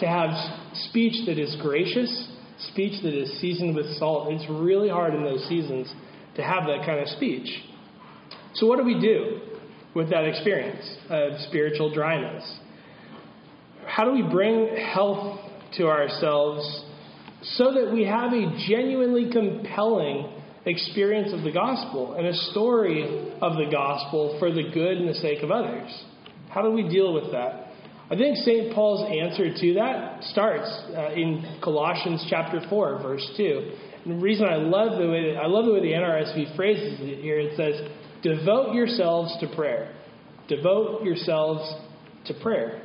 to 0.00 0.06
have 0.06 0.30
speech 0.88 1.26
that 1.26 1.38
is 1.38 1.56
gracious, 1.60 2.28
speech 2.72 3.02
that 3.02 3.14
is 3.14 3.40
seasoned 3.40 3.74
with 3.74 3.86
salt. 3.96 4.32
It's 4.32 4.48
really 4.50 4.88
hard 4.88 5.14
in 5.14 5.22
those 5.22 5.46
seasons 5.48 5.92
to 6.36 6.42
have 6.42 6.64
that 6.66 6.84
kind 6.86 7.00
of 7.00 7.08
speech. 7.08 7.48
So, 8.54 8.66
what 8.66 8.78
do 8.78 8.84
we 8.84 9.00
do 9.00 9.40
with 9.94 10.10
that 10.10 10.24
experience 10.24 10.96
of 11.08 11.40
spiritual 11.48 11.92
dryness? 11.92 12.58
How 13.86 14.04
do 14.04 14.12
we 14.12 14.22
bring 14.22 14.76
health 14.76 15.40
to 15.76 15.88
ourselves 15.88 16.84
so 17.42 17.72
that 17.72 17.92
we 17.92 18.04
have 18.04 18.32
a 18.32 18.64
genuinely 18.68 19.30
compelling 19.32 20.32
experience 20.66 21.32
of 21.32 21.42
the 21.42 21.52
gospel 21.52 22.14
and 22.14 22.26
a 22.26 22.34
story 22.34 23.32
of 23.40 23.54
the 23.54 23.68
gospel 23.70 24.36
for 24.38 24.52
the 24.52 24.70
good 24.74 24.98
and 24.98 25.08
the 25.08 25.14
sake 25.14 25.42
of 25.42 25.50
others? 25.50 25.90
How 26.50 26.62
do 26.62 26.70
we 26.70 26.88
deal 26.88 27.14
with 27.14 27.32
that? 27.32 27.69
I 28.10 28.16
think 28.16 28.38
St. 28.38 28.74
Paul's 28.74 29.06
answer 29.08 29.54
to 29.54 29.74
that 29.74 30.24
starts 30.24 30.68
uh, 30.96 31.12
in 31.12 31.60
Colossians 31.62 32.26
chapter 32.28 32.60
4, 32.68 33.02
verse 33.02 33.24
2. 33.36 33.72
And 34.04 34.18
the 34.18 34.22
reason 34.22 34.46
I 34.46 34.56
love 34.56 34.98
the 34.98 35.08
way 35.08 35.32
that, 35.32 35.40
I 35.40 35.46
love 35.46 35.66
the 35.66 35.72
way 35.72 35.80
the 35.80 35.92
NRSV 35.92 36.56
phrases 36.56 36.98
it 37.00 37.22
here, 37.22 37.38
it 37.38 37.56
says, 37.56 37.88
"Devote 38.22 38.74
yourselves 38.74 39.36
to 39.40 39.46
prayer. 39.54 39.94
Devote 40.48 41.04
yourselves 41.04 41.72
to 42.26 42.34
prayer." 42.42 42.82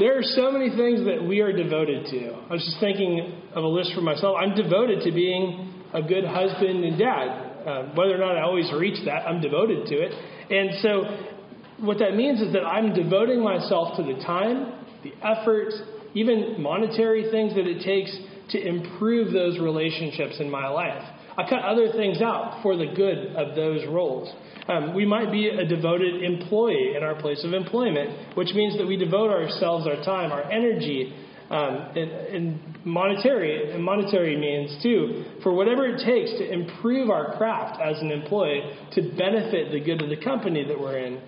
There 0.00 0.18
are 0.18 0.22
so 0.22 0.50
many 0.50 0.70
things 0.70 1.04
that 1.06 1.22
we 1.22 1.38
are 1.38 1.52
devoted 1.52 2.06
to. 2.06 2.34
I 2.50 2.52
was 2.54 2.64
just 2.64 2.80
thinking 2.80 3.42
of 3.54 3.62
a 3.62 3.68
list 3.68 3.94
for 3.94 4.00
myself. 4.00 4.34
I'm 4.40 4.56
devoted 4.56 5.02
to 5.04 5.12
being 5.12 5.72
a 5.92 6.02
good 6.02 6.24
husband 6.24 6.84
and 6.84 6.98
dad. 6.98 7.28
Uh, 7.64 7.82
whether 7.94 8.16
or 8.16 8.18
not 8.18 8.36
I 8.36 8.42
always 8.42 8.70
reach 8.72 9.04
that, 9.04 9.22
I'm 9.26 9.40
devoted 9.40 9.86
to 9.86 9.94
it. 9.94 10.12
And 10.50 10.80
so 10.82 11.33
what 11.80 11.98
that 11.98 12.14
means 12.14 12.40
is 12.40 12.52
that 12.52 12.64
I'm 12.64 12.94
devoting 12.94 13.42
myself 13.42 13.96
to 13.96 14.02
the 14.02 14.22
time, 14.24 14.72
the 15.02 15.12
effort, 15.22 15.72
even 16.14 16.62
monetary 16.62 17.30
things 17.30 17.54
that 17.54 17.66
it 17.66 17.82
takes 17.82 18.16
to 18.50 18.60
improve 18.60 19.32
those 19.32 19.58
relationships 19.58 20.36
in 20.38 20.50
my 20.50 20.68
life. 20.68 21.02
I 21.36 21.48
cut 21.48 21.60
other 21.60 21.90
things 21.92 22.22
out 22.22 22.62
for 22.62 22.76
the 22.76 22.86
good 22.94 23.34
of 23.34 23.56
those 23.56 23.86
roles. 23.88 24.32
Um, 24.68 24.94
we 24.94 25.04
might 25.04 25.32
be 25.32 25.48
a 25.48 25.66
devoted 25.66 26.22
employee 26.22 26.94
in 26.96 27.02
our 27.02 27.20
place 27.20 27.44
of 27.44 27.52
employment, 27.52 28.36
which 28.36 28.54
means 28.54 28.78
that 28.78 28.86
we 28.86 28.96
devote 28.96 29.30
ourselves, 29.30 29.86
our 29.86 30.02
time, 30.04 30.30
our 30.30 30.50
energy, 30.50 31.12
um, 31.50 31.94
in 31.96 32.58
monetary 32.84 33.72
and 33.72 33.84
monetary 33.84 34.36
means 34.36 34.82
too, 34.82 35.24
for 35.42 35.52
whatever 35.52 35.86
it 35.86 36.04
takes 36.04 36.30
to 36.38 36.50
improve 36.50 37.10
our 37.10 37.36
craft 37.36 37.80
as 37.82 38.00
an 38.00 38.10
employee 38.10 38.62
to 38.92 39.02
benefit 39.16 39.70
the 39.70 39.80
good 39.80 40.00
of 40.00 40.08
the 40.08 40.24
company 40.24 40.64
that 40.66 40.78
we're 40.78 40.98
in. 40.98 41.20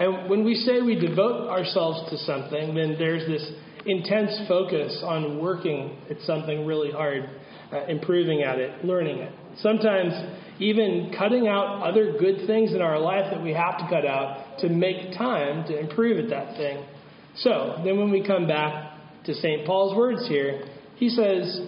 And 0.00 0.30
when 0.30 0.44
we 0.44 0.54
say 0.54 0.80
we 0.80 0.94
devote 0.94 1.48
ourselves 1.48 2.08
to 2.10 2.16
something, 2.24 2.74
then 2.74 2.96
there's 2.98 3.26
this 3.28 3.52
intense 3.84 4.40
focus 4.48 5.02
on 5.04 5.38
working 5.38 5.98
at 6.10 6.16
something 6.22 6.64
really 6.64 6.90
hard, 6.90 7.28
uh, 7.70 7.84
improving 7.84 8.42
at 8.42 8.58
it, 8.58 8.82
learning 8.82 9.18
it. 9.18 9.32
Sometimes 9.58 10.12
even 10.58 11.14
cutting 11.18 11.48
out 11.48 11.82
other 11.82 12.16
good 12.18 12.46
things 12.46 12.72
in 12.72 12.80
our 12.80 12.98
life 12.98 13.30
that 13.30 13.42
we 13.42 13.52
have 13.52 13.78
to 13.78 13.86
cut 13.88 14.06
out 14.06 14.58
to 14.60 14.70
make 14.70 15.16
time 15.18 15.66
to 15.66 15.78
improve 15.78 16.18
at 16.18 16.30
that 16.30 16.56
thing. 16.56 16.84
So, 17.36 17.80
then 17.84 17.98
when 17.98 18.10
we 18.10 18.26
come 18.26 18.46
back 18.46 18.96
to 19.24 19.34
St. 19.34 19.66
Paul's 19.66 19.94
words 19.96 20.26
here, 20.28 20.66
he 20.96 21.10
says, 21.10 21.60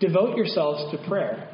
devote 0.00 0.36
yourselves 0.36 0.90
to 0.90 1.08
prayer. 1.08 1.48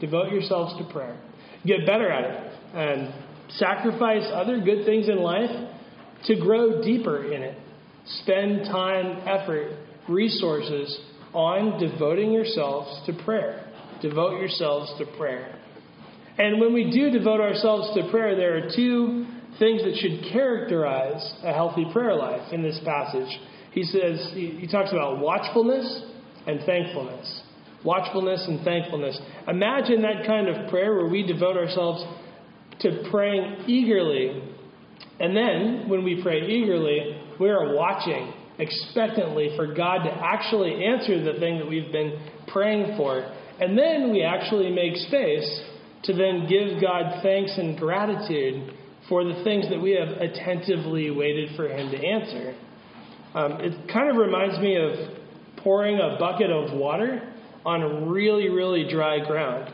Devote 0.00 0.32
yourselves 0.32 0.74
to 0.78 0.92
prayer. 0.92 1.18
Get 1.66 1.86
better 1.86 2.10
at 2.10 2.24
it. 2.24 2.52
And 2.74 3.29
sacrifice 3.56 4.28
other 4.32 4.60
good 4.60 4.84
things 4.84 5.08
in 5.08 5.18
life 5.18 5.50
to 6.24 6.36
grow 6.36 6.82
deeper 6.82 7.32
in 7.32 7.42
it. 7.42 7.58
Spend 8.22 8.64
time, 8.66 9.26
effort, 9.28 9.76
resources 10.08 11.00
on 11.32 11.78
devoting 11.78 12.32
yourselves 12.32 13.06
to 13.06 13.24
prayer. 13.24 13.66
Devote 14.02 14.38
yourselves 14.38 14.92
to 14.98 15.06
prayer. 15.16 15.56
And 16.38 16.60
when 16.60 16.72
we 16.72 16.90
do 16.90 17.10
devote 17.10 17.40
ourselves 17.40 17.94
to 17.94 18.10
prayer, 18.10 18.34
there 18.34 18.56
are 18.56 18.70
two 18.74 19.26
things 19.58 19.82
that 19.82 19.96
should 19.96 20.32
characterize 20.32 21.34
a 21.44 21.52
healthy 21.52 21.84
prayer 21.92 22.14
life 22.14 22.52
in 22.52 22.62
this 22.62 22.80
passage. 22.84 23.28
He 23.72 23.82
says, 23.84 24.30
he 24.32 24.66
talks 24.70 24.90
about 24.90 25.18
watchfulness 25.18 26.02
and 26.46 26.60
thankfulness. 26.64 27.42
Watchfulness 27.84 28.44
and 28.48 28.64
thankfulness. 28.64 29.20
Imagine 29.48 30.02
that 30.02 30.26
kind 30.26 30.48
of 30.48 30.70
prayer 30.70 30.94
where 30.94 31.08
we 31.08 31.26
devote 31.26 31.56
ourselves 31.56 32.04
to 32.80 33.08
praying 33.10 33.64
eagerly. 33.66 34.42
And 35.18 35.36
then, 35.36 35.88
when 35.88 36.04
we 36.04 36.22
pray 36.22 36.46
eagerly, 36.46 37.20
we 37.38 37.50
are 37.50 37.74
watching 37.74 38.32
expectantly 38.58 39.54
for 39.56 39.74
God 39.74 40.04
to 40.04 40.10
actually 40.10 40.84
answer 40.84 41.22
the 41.22 41.38
thing 41.38 41.58
that 41.58 41.68
we've 41.68 41.90
been 41.90 42.18
praying 42.48 42.96
for. 42.96 43.20
And 43.60 43.76
then 43.76 44.12
we 44.12 44.22
actually 44.22 44.70
make 44.70 44.96
space 44.96 45.62
to 46.04 46.14
then 46.14 46.46
give 46.48 46.80
God 46.80 47.22
thanks 47.22 47.52
and 47.56 47.78
gratitude 47.78 48.74
for 49.08 49.24
the 49.24 49.42
things 49.44 49.68
that 49.70 49.80
we 49.80 49.92
have 49.92 50.08
attentively 50.08 51.10
waited 51.10 51.56
for 51.56 51.68
Him 51.68 51.90
to 51.90 51.96
answer. 51.96 52.54
Um, 53.34 53.52
it 53.60 53.92
kind 53.92 54.10
of 54.10 54.16
reminds 54.16 54.58
me 54.58 54.76
of 54.76 54.92
pouring 55.58 55.96
a 55.96 56.18
bucket 56.18 56.50
of 56.50 56.76
water 56.76 57.32
on 57.64 58.08
really, 58.08 58.48
really 58.48 58.88
dry 58.90 59.24
ground 59.26 59.72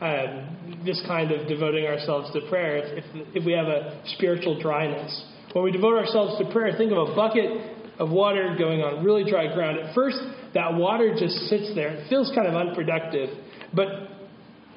um, 0.00 0.82
this 0.84 1.02
kind 1.06 1.30
of 1.32 1.48
devoting 1.48 1.86
ourselves 1.86 2.30
to 2.32 2.40
prayer 2.48 2.76
if, 2.76 3.04
if, 3.04 3.36
if 3.36 3.44
we 3.44 3.52
have 3.52 3.66
a 3.66 4.02
spiritual 4.16 4.60
dryness. 4.60 5.24
When 5.52 5.64
we 5.64 5.72
devote 5.72 5.96
ourselves 5.96 6.38
to 6.38 6.52
prayer, 6.52 6.76
think 6.76 6.92
of 6.92 6.98
a 6.98 7.14
bucket 7.14 7.76
of 7.98 8.10
water 8.10 8.54
going 8.58 8.82
on 8.82 9.04
really 9.04 9.28
dry 9.28 9.52
ground. 9.54 9.78
At 9.78 9.94
first, 9.94 10.18
that 10.52 10.74
water 10.74 11.16
just 11.18 11.34
sits 11.48 11.74
there. 11.74 11.88
It 11.88 12.08
feels 12.10 12.30
kind 12.34 12.46
of 12.46 12.54
unproductive. 12.54 13.30
But 13.72 13.88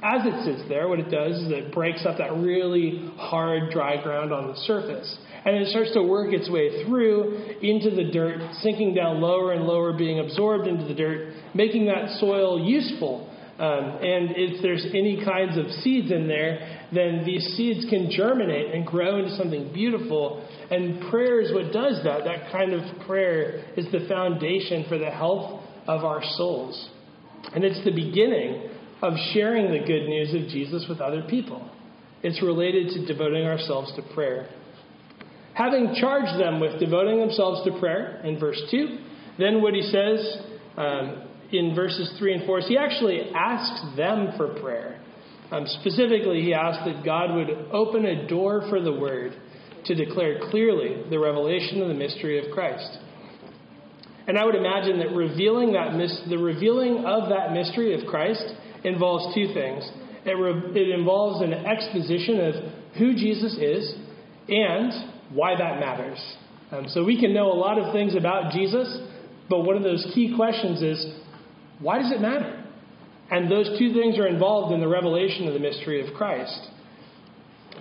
as 0.02 0.22
it 0.26 0.46
sits 0.46 0.70
there, 0.70 0.88
what 0.88 1.00
it 1.00 1.12
does 1.12 1.36
is 1.42 1.52
it 1.52 1.74
breaks 1.74 2.06
up 2.06 2.18
that 2.20 2.32
really 2.38 3.12
hard, 3.18 3.72
dry 3.72 4.02
ground 4.02 4.32
on 4.32 4.48
the 4.48 4.56
surface. 4.56 5.18
And 5.46 5.56
it 5.56 5.68
starts 5.68 5.94
to 5.94 6.04
work 6.04 6.34
its 6.34 6.50
way 6.50 6.86
through 6.86 7.58
into 7.62 7.90
the 7.92 8.10
dirt, 8.12 8.40
sinking 8.62 8.94
down 8.94 9.20
lower 9.20 9.52
and 9.52 9.66
lower, 9.66 9.92
being 9.92 10.20
absorbed 10.20 10.68
into 10.68 10.86
the 10.86 10.94
dirt, 10.94 11.34
making 11.54 11.88
that 11.88 12.20
soil 12.20 12.66
useful 12.66 13.29
Um, 13.60 14.00
and 14.02 14.32
if 14.38 14.62
there's 14.62 14.86
any 14.92 15.22
kinds 15.26 15.58
of 15.58 15.70
seeds 15.84 16.12
in 16.12 16.30
there, 16.30 16.86
then 16.94 17.24
these 17.26 17.44
seeds 17.58 17.86
can 17.90 18.10
germinate 18.10 18.74
and 18.74 18.86
grow 18.86 19.20
into 19.20 19.36
something 19.36 19.74
beautiful. 19.74 20.48
And 20.72 21.12
prayer 21.12 21.42
is 21.42 21.54
what 21.54 21.74
does 21.74 22.02
that. 22.06 22.24
That 22.24 22.52
kind 22.54 22.72
of 22.72 22.82
prayer 23.06 23.66
is 23.76 23.86
the 23.92 24.08
foundation 24.08 24.86
for 24.88 24.98
the 24.98 25.10
health 25.12 25.62
of 25.88 26.06
our 26.06 26.22
souls. 26.38 26.90
And 27.54 27.66
it's 27.66 27.84
the 27.84 27.92
beginning 27.92 28.70
of 29.02 29.14
sharing 29.34 29.72
the 29.72 29.86
good 29.86 30.08
news 30.08 30.34
of 30.34 30.50
Jesus 30.50 30.86
with 30.88 31.02
other 31.02 31.24
people. 31.30 31.70
It's 32.24 32.42
related 32.42 32.94
to 32.94 33.06
devoting 33.06 33.44
ourselves 33.44 33.92
to 33.98 34.02
prayer. 34.14 34.50
Having 35.54 35.96
charged 36.00 36.40
them 36.40 36.62
with 36.62 36.80
devoting 36.80 37.20
themselves 37.20 37.66
to 37.66 37.78
prayer 37.80 38.22
in 38.24 38.40
verse 38.40 38.62
2, 38.72 39.00
then 39.38 39.62
what 39.62 39.74
he 39.74 39.82
says 39.82 40.38
um, 40.78 41.29
in 41.52 41.74
verses 41.76 42.14
3 42.20 42.34
and 42.36 42.46
4 42.46 42.60
is 42.60 42.68
he 42.68 42.78
actually 42.78 43.32
asks 43.36 43.96
them 43.96 44.34
for 44.38 44.60
prayer. 44.60 45.02
Um, 45.52 45.66
specifically, 45.82 46.42
he 46.42 46.54
asks 46.54 46.84
that 46.86 47.04
God 47.04 47.36
would 47.36 47.50
open 47.72 48.06
a 48.06 48.28
door 48.28 48.68
for 48.70 48.82
the 48.82 48.94
word 48.94 49.34
to 49.86 49.96
declare 49.96 50.40
clearly 50.52 51.10
the 51.10 51.18
revelation 51.18 51.82
of 51.82 51.88
the 51.88 51.94
mystery 51.94 52.38
of 52.38 52.54
Christ. 52.54 53.00
And 54.28 54.38
I 54.38 54.46
would 54.46 54.56
imagine 54.56 55.00
that 55.00 55.12
revealing 55.12 55.74
that 55.74 55.96
mis- 55.96 56.22
the 56.30 56.38
revealing 56.38 57.04
of 57.06 57.30
that 57.30 57.52
mystery 57.52 58.00
of 58.00 58.08
Christ 58.08 58.46
involves 58.84 59.34
two 59.34 59.52
things. 59.56 59.90
It, 60.24 60.38
re- 60.38 60.80
it 60.80 60.90
involves 61.00 61.42
an 61.42 61.54
exposition 61.54 62.40
of 62.40 62.54
who 63.00 63.16
Jesus 63.16 63.58
is 63.58 63.96
and 64.48 65.34
why 65.34 65.56
that 65.58 65.80
matters. 65.80 66.20
Um, 66.72 66.88
so 66.90 67.04
we 67.04 67.20
can 67.20 67.34
know 67.34 67.52
a 67.52 67.58
lot 67.58 67.80
of 67.80 67.92
things 67.92 68.16
about 68.16 68.52
Jesus, 68.52 69.00
but 69.50 69.62
one 69.62 69.76
of 69.76 69.82
those 69.82 70.06
key 70.14 70.36
questions 70.36 70.84
is 70.84 71.08
why 71.80 72.00
does 72.00 72.12
it 72.12 72.22
matter? 72.22 72.66
And 73.32 73.52
those 73.52 73.68
two 73.78 73.94
things 73.94 74.18
are 74.18 74.28
involved 74.28 74.74
in 74.74 74.80
the 74.80 74.88
revelation 74.88 75.48
of 75.48 75.54
the 75.54 75.60
mystery 75.60 76.06
of 76.06 76.14
Christ. 76.16 76.68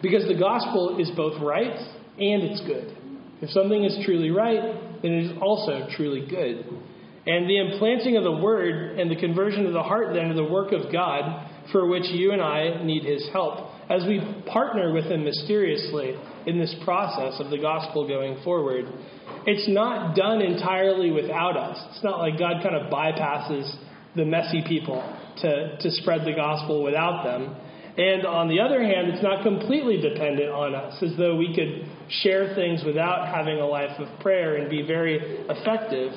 Because 0.02 0.26
the 0.28 0.38
gospel 0.38 0.98
is 1.00 1.10
both 1.16 1.40
right 1.42 1.76
and 2.18 2.42
it's 2.42 2.60
good. 2.66 2.96
If 3.40 3.50
something 3.50 3.84
is 3.84 3.98
truly 4.04 4.30
right, 4.30 5.00
then 5.02 5.12
it 5.12 5.24
is 5.24 5.38
also 5.40 5.88
truly 5.96 6.26
good. 6.28 6.66
And 7.26 7.48
the 7.48 7.58
implanting 7.58 8.16
of 8.16 8.24
the 8.24 8.32
word 8.32 8.98
and 8.98 9.10
the 9.10 9.16
conversion 9.16 9.66
of 9.66 9.72
the 9.72 9.82
heart 9.82 10.14
then 10.14 10.30
are 10.30 10.34
the 10.34 10.44
work 10.44 10.72
of 10.72 10.92
God 10.92 11.48
for 11.72 11.86
which 11.86 12.04
you 12.10 12.32
and 12.32 12.40
I 12.40 12.82
need 12.82 13.04
his 13.04 13.28
help 13.32 13.70
as 13.90 14.04
we 14.06 14.20
partner 14.46 14.92
with 14.92 15.04
him 15.04 15.24
mysteriously 15.24 16.14
in 16.46 16.58
this 16.58 16.74
process 16.84 17.40
of 17.40 17.50
the 17.50 17.58
gospel 17.58 18.06
going 18.06 18.42
forward. 18.42 18.86
It's 19.46 19.68
not 19.68 20.14
done 20.16 20.40
entirely 20.40 21.10
without 21.10 21.56
us. 21.56 21.78
It's 21.90 22.04
not 22.04 22.18
like 22.18 22.38
God 22.38 22.62
kind 22.62 22.76
of 22.76 22.92
bypasses 22.92 23.76
the 24.16 24.24
messy 24.24 24.62
people 24.66 25.02
to, 25.42 25.78
to 25.78 25.90
spread 25.90 26.24
the 26.24 26.32
gospel 26.32 26.82
without 26.82 27.24
them. 27.24 27.56
And 27.96 28.24
on 28.26 28.48
the 28.48 28.60
other 28.60 28.82
hand, 28.82 29.08
it's 29.08 29.22
not 29.22 29.42
completely 29.42 30.00
dependent 30.00 30.50
on 30.50 30.74
us, 30.74 31.02
as 31.02 31.16
though 31.16 31.36
we 31.36 31.52
could 31.54 31.90
share 32.22 32.54
things 32.54 32.84
without 32.86 33.26
having 33.26 33.58
a 33.58 33.66
life 33.66 33.98
of 33.98 34.20
prayer 34.20 34.56
and 34.56 34.70
be 34.70 34.82
very 34.82 35.18
effective. 35.48 36.12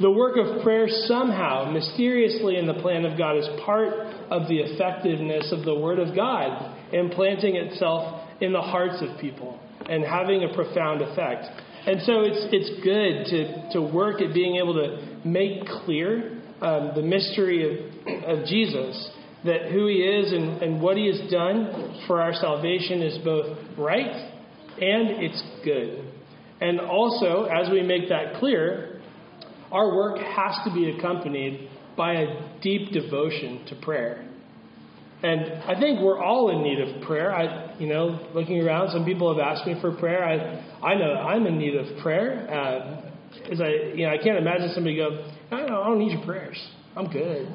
The 0.00 0.10
work 0.10 0.36
of 0.36 0.62
prayer 0.62 0.86
somehow, 1.06 1.70
mysteriously 1.70 2.56
in 2.56 2.66
the 2.66 2.74
plan 2.74 3.04
of 3.04 3.16
God, 3.16 3.36
is 3.36 3.48
part 3.64 3.94
of 4.30 4.48
the 4.48 4.58
effectiveness 4.58 5.52
of 5.52 5.64
the 5.64 5.74
Word 5.74 5.98
of 5.98 6.14
God, 6.16 6.76
implanting 6.92 7.56
itself 7.56 8.28
in 8.40 8.52
the 8.52 8.62
hearts 8.62 9.02
of 9.02 9.20
people 9.20 9.58
and 9.88 10.04
having 10.04 10.44
a 10.44 10.54
profound 10.54 11.00
effect. 11.02 11.46
And 11.86 12.02
so 12.02 12.20
it's, 12.20 12.46
it's 12.52 12.70
good 12.82 13.24
to, 13.30 13.72
to 13.72 13.82
work 13.82 14.20
at 14.20 14.34
being 14.34 14.56
able 14.56 14.74
to 14.74 15.26
make 15.26 15.64
clear 15.84 16.37
um, 16.60 16.92
the 16.94 17.02
mystery 17.02 17.64
of, 17.64 18.38
of 18.38 18.46
Jesus, 18.46 19.10
that 19.44 19.70
who 19.70 19.86
he 19.86 19.96
is 19.96 20.32
and, 20.32 20.62
and 20.62 20.82
what 20.82 20.96
he 20.96 21.06
has 21.06 21.30
done 21.30 22.02
for 22.06 22.20
our 22.20 22.34
salvation 22.34 23.02
is 23.02 23.18
both 23.24 23.56
right 23.78 24.34
and 24.80 25.22
it's 25.22 25.42
good. 25.64 26.04
And 26.60 26.80
also, 26.80 27.44
as 27.44 27.70
we 27.70 27.82
make 27.82 28.08
that 28.08 28.34
clear, 28.38 29.00
our 29.70 29.94
work 29.94 30.18
has 30.18 30.56
to 30.64 30.74
be 30.74 30.90
accompanied 30.90 31.68
by 31.96 32.14
a 32.14 32.60
deep 32.60 32.92
devotion 32.92 33.64
to 33.68 33.76
prayer. 33.76 34.24
And 35.22 35.40
I 35.64 35.78
think 35.78 36.00
we're 36.00 36.22
all 36.22 36.50
in 36.50 36.62
need 36.62 36.80
of 36.80 37.02
prayer. 37.02 37.34
I, 37.34 37.76
you 37.78 37.88
know, 37.88 38.28
looking 38.34 38.60
around, 38.60 38.90
some 38.90 39.04
people 39.04 39.36
have 39.36 39.44
asked 39.44 39.66
me 39.66 39.74
for 39.80 39.92
prayer. 39.96 40.24
I, 40.24 40.86
I 40.86 40.94
know 40.94 41.12
I'm 41.12 41.44
in 41.46 41.58
need 41.58 41.74
of 41.74 41.98
prayer. 42.02 42.48
Uh, 42.48 43.02
as 43.50 43.60
I, 43.60 43.94
you 43.96 44.06
know, 44.06 44.12
I 44.12 44.18
can't 44.18 44.38
imagine 44.38 44.70
somebody 44.74 44.96
go, 44.96 45.28
I 45.50 45.66
don't, 45.66 45.98
need 45.98 46.12
your 46.12 46.24
prayers. 46.24 46.58
I'm 46.94 47.08
good. 47.10 47.48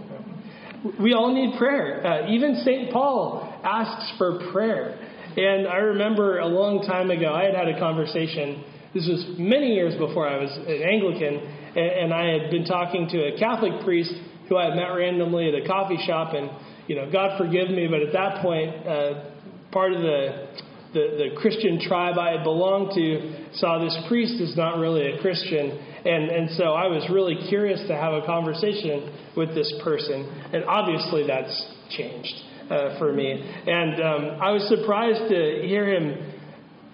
We 0.99 1.13
all 1.13 1.33
need 1.33 1.57
prayer. 1.57 2.05
Uh, 2.05 2.29
even 2.29 2.61
St. 2.63 2.91
Paul 2.91 3.59
asks 3.63 4.17
for 4.17 4.51
prayer. 4.51 4.99
And 5.37 5.67
I 5.67 5.77
remember 5.77 6.39
a 6.39 6.47
long 6.47 6.85
time 6.85 7.11
ago, 7.11 7.33
I 7.33 7.45
had 7.45 7.55
had 7.55 7.67
a 7.67 7.79
conversation. 7.79 8.63
This 8.93 9.07
was 9.07 9.35
many 9.37 9.73
years 9.73 9.95
before 9.95 10.27
I 10.27 10.37
was 10.37 10.51
an 10.67 10.81
Anglican, 10.81 11.37
and, 11.75 12.11
and 12.11 12.13
I 12.13 12.25
had 12.33 12.51
been 12.51 12.65
talking 12.65 13.07
to 13.09 13.33
a 13.33 13.39
Catholic 13.39 13.83
priest 13.83 14.13
who 14.49 14.57
I 14.57 14.65
had 14.65 14.75
met 14.75 14.89
randomly 14.89 15.49
at 15.49 15.55
a 15.55 15.65
coffee 15.67 15.97
shop, 16.05 16.33
and 16.33 16.49
you 16.87 16.95
know, 16.95 17.09
God 17.11 17.37
forgive 17.37 17.69
me, 17.69 17.87
but 17.87 18.01
at 18.01 18.13
that 18.13 18.41
point, 18.41 18.75
uh, 18.85 19.25
part 19.71 19.93
of 19.93 20.01
the, 20.01 20.47
the, 20.93 21.29
the 21.29 21.35
Christian 21.41 21.79
tribe 21.79 22.17
I 22.17 22.31
had 22.31 22.43
belonged 22.43 22.93
to 22.95 23.55
saw 23.55 23.79
this 23.83 23.97
priest 24.07 24.41
as 24.41 24.55
not 24.55 24.77
really 24.77 25.13
a 25.13 25.21
Christian, 25.21 25.71
and 26.05 26.29
and 26.29 26.49
so 26.51 26.73
I 26.73 26.87
was 26.87 27.07
really 27.09 27.35
curious 27.49 27.81
to 27.87 27.95
have 27.95 28.13
a 28.13 28.25
conversation 28.25 29.11
with 29.35 29.53
this 29.55 29.71
person, 29.83 30.23
and 30.53 30.63
obviously 30.65 31.27
that's 31.27 31.53
changed 31.89 32.35
uh, 32.69 32.97
for 32.99 33.11
me, 33.11 33.31
and 33.31 34.01
um, 34.01 34.41
I 34.41 34.51
was 34.51 34.67
surprised 34.69 35.29
to 35.29 35.67
hear 35.67 35.89
him 35.93 36.33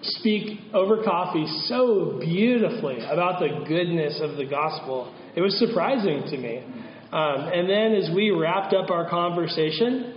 speak 0.02 0.60
over 0.72 1.02
coffee 1.04 1.46
so 1.66 2.18
beautifully 2.20 2.98
about 3.00 3.40
the 3.40 3.64
goodness 3.68 4.18
of 4.22 4.36
the 4.36 4.46
gospel. 4.46 5.14
It 5.36 5.42
was 5.42 5.58
surprising 5.58 6.22
to 6.30 6.38
me. 6.38 6.64
Um, 7.12 7.50
and 7.52 7.68
then 7.68 7.94
as 7.94 8.10
we 8.14 8.30
wrapped 8.30 8.72
up 8.72 8.90
our 8.90 9.08
conversation, 9.10 10.14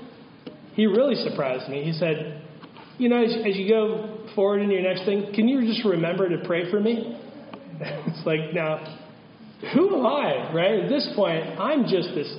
he 0.73 0.85
really 0.85 1.15
surprised 1.15 1.69
me. 1.69 1.83
He 1.83 1.91
said, 1.91 2.42
You 2.97 3.10
know, 3.10 3.23
as, 3.23 3.36
as 3.45 3.56
you 3.56 3.69
go 3.69 4.27
forward 4.36 4.62
into 4.62 4.75
your 4.75 4.84
next 4.84 5.06
thing, 5.06 5.32
can 5.34 5.47
you 5.47 5.62
just 5.62 5.84
remember 5.86 6.29
to 6.29 6.45
pray 6.45 6.69
for 6.69 6.79
me? 6.79 7.19
it's 7.79 8.25
like, 8.25 8.53
now, 8.53 8.99
who 9.73 9.97
am 9.97 10.06
I, 10.06 10.53
right? 10.53 10.79
At 10.82 10.89
this 10.89 11.12
point, 11.15 11.60
I'm 11.60 11.84
just 11.84 12.10
this 12.13 12.34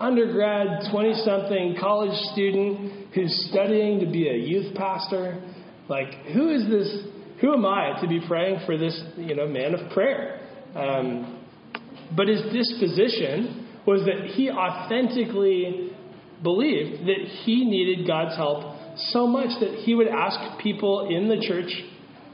undergrad, 0.00 0.90
20 0.90 1.14
something 1.24 1.76
college 1.80 2.16
student 2.32 3.14
who's 3.14 3.48
studying 3.50 4.00
to 4.00 4.06
be 4.06 4.28
a 4.28 4.34
youth 4.34 4.74
pastor. 4.74 5.42
Like, 5.88 6.12
who 6.34 6.50
is 6.50 6.68
this? 6.68 7.04
Who 7.40 7.52
am 7.52 7.64
I 7.64 7.98
to 8.00 8.08
be 8.08 8.20
praying 8.26 8.60
for 8.66 8.76
this, 8.76 8.98
you 9.16 9.34
know, 9.34 9.46
man 9.46 9.74
of 9.74 9.90
prayer? 9.92 10.40
Um, 10.74 11.44
but 12.14 12.28
his 12.28 12.42
disposition 12.52 13.68
was 13.86 14.04
that 14.04 14.30
he 14.34 14.50
authentically 14.50 15.92
believed 16.42 17.06
that 17.06 17.28
he 17.44 17.64
needed 17.64 18.06
God's 18.06 18.36
help 18.36 18.76
so 18.96 19.26
much 19.26 19.50
that 19.60 19.82
he 19.84 19.94
would 19.94 20.08
ask 20.08 20.60
people 20.60 21.08
in 21.08 21.28
the 21.28 21.40
church 21.46 21.70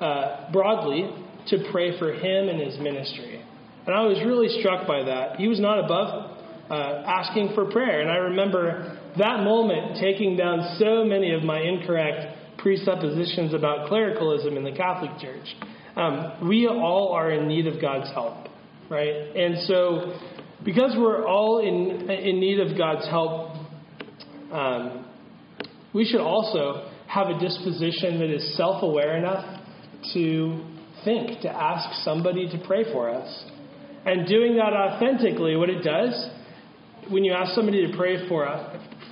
uh, 0.00 0.50
broadly 0.52 1.10
to 1.48 1.68
pray 1.72 1.98
for 1.98 2.12
him 2.12 2.48
and 2.48 2.60
his 2.60 2.78
ministry. 2.78 3.44
And 3.86 3.94
I 3.94 4.02
was 4.02 4.18
really 4.24 4.48
struck 4.60 4.86
by 4.86 5.02
that. 5.04 5.36
He 5.36 5.48
was 5.48 5.60
not 5.60 5.84
above 5.84 6.38
uh, 6.70 7.02
asking 7.06 7.52
for 7.54 7.70
prayer. 7.70 8.00
And 8.00 8.10
I 8.10 8.16
remember 8.16 8.98
that 9.18 9.40
moment 9.42 9.98
taking 10.00 10.36
down 10.36 10.76
so 10.78 11.04
many 11.04 11.34
of 11.34 11.42
my 11.42 11.60
incorrect 11.60 12.38
presuppositions 12.58 13.54
about 13.54 13.88
clericalism 13.88 14.56
in 14.56 14.64
the 14.64 14.72
Catholic 14.72 15.10
Church. 15.20 15.46
Um, 15.96 16.48
we 16.48 16.66
all 16.68 17.12
are 17.12 17.30
in 17.32 17.48
need 17.48 17.66
of 17.66 17.80
God's 17.80 18.10
help, 18.12 18.48
right? 18.88 19.36
And 19.36 19.66
so 19.66 20.18
because 20.64 20.94
we're 20.96 21.26
all 21.26 21.58
in, 21.58 22.08
in 22.08 22.40
need 22.40 22.60
of 22.60 22.78
God's 22.78 23.06
help, 23.08 23.56
um, 24.52 25.01
we 25.94 26.04
should 26.04 26.20
also 26.20 26.90
have 27.06 27.28
a 27.28 27.38
disposition 27.38 28.18
that 28.20 28.30
is 28.30 28.56
self 28.56 28.82
aware 28.82 29.16
enough 29.16 29.60
to 30.14 30.64
think, 31.04 31.40
to 31.42 31.48
ask 31.48 32.02
somebody 32.02 32.48
to 32.48 32.64
pray 32.66 32.84
for 32.92 33.10
us. 33.10 33.44
And 34.04 34.26
doing 34.26 34.56
that 34.56 34.72
authentically, 34.72 35.56
what 35.56 35.70
it 35.70 35.82
does, 35.82 36.30
when 37.08 37.24
you 37.24 37.32
ask 37.32 37.54
somebody 37.54 37.86
to 37.86 37.96
pray 37.96 38.28
for, 38.28 38.46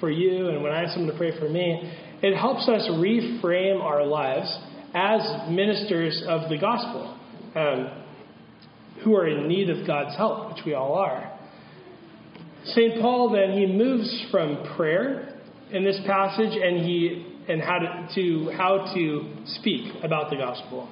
for 0.01 0.11
you, 0.11 0.49
and 0.49 0.62
when 0.62 0.73
I 0.73 0.85
ask 0.85 0.95
someone 0.95 1.12
to 1.12 1.19
pray 1.19 1.38
for 1.38 1.49
me, 1.49 1.93
it 2.23 2.37
helps 2.37 2.69
us 2.69 2.88
reframe 2.90 3.81
our 3.81 4.05
lives 4.05 4.59
as 4.95 5.51
ministers 5.51 6.23
of 6.27 6.49
the 6.51 6.59
gospel 6.59 7.19
um, 7.55 8.05
who 9.05 9.14
are 9.14 9.29
in 9.29 9.49
need 9.49 9.71
of 9.71 9.87
God's 9.87 10.16
help, 10.16 10.55
which 10.55 10.64
we 10.66 10.75
all 10.75 10.95
are. 10.95 11.38
St. 12.64 13.01
Paul 13.01 13.31
then 13.31 13.57
he 13.57 13.66
moves 13.66 14.27
from 14.31 14.75
prayer 14.77 15.30
in 15.73 15.85
this 15.85 16.01
passage 16.07 16.59
and 16.61 16.85
he 16.85 17.27
and 17.49 17.61
how 17.61 17.79
to, 17.79 18.09
to 18.15 18.51
how 18.57 18.93
to 18.95 19.35
speak 19.47 19.93
about 20.03 20.31
the 20.31 20.37
gospel. 20.37 20.89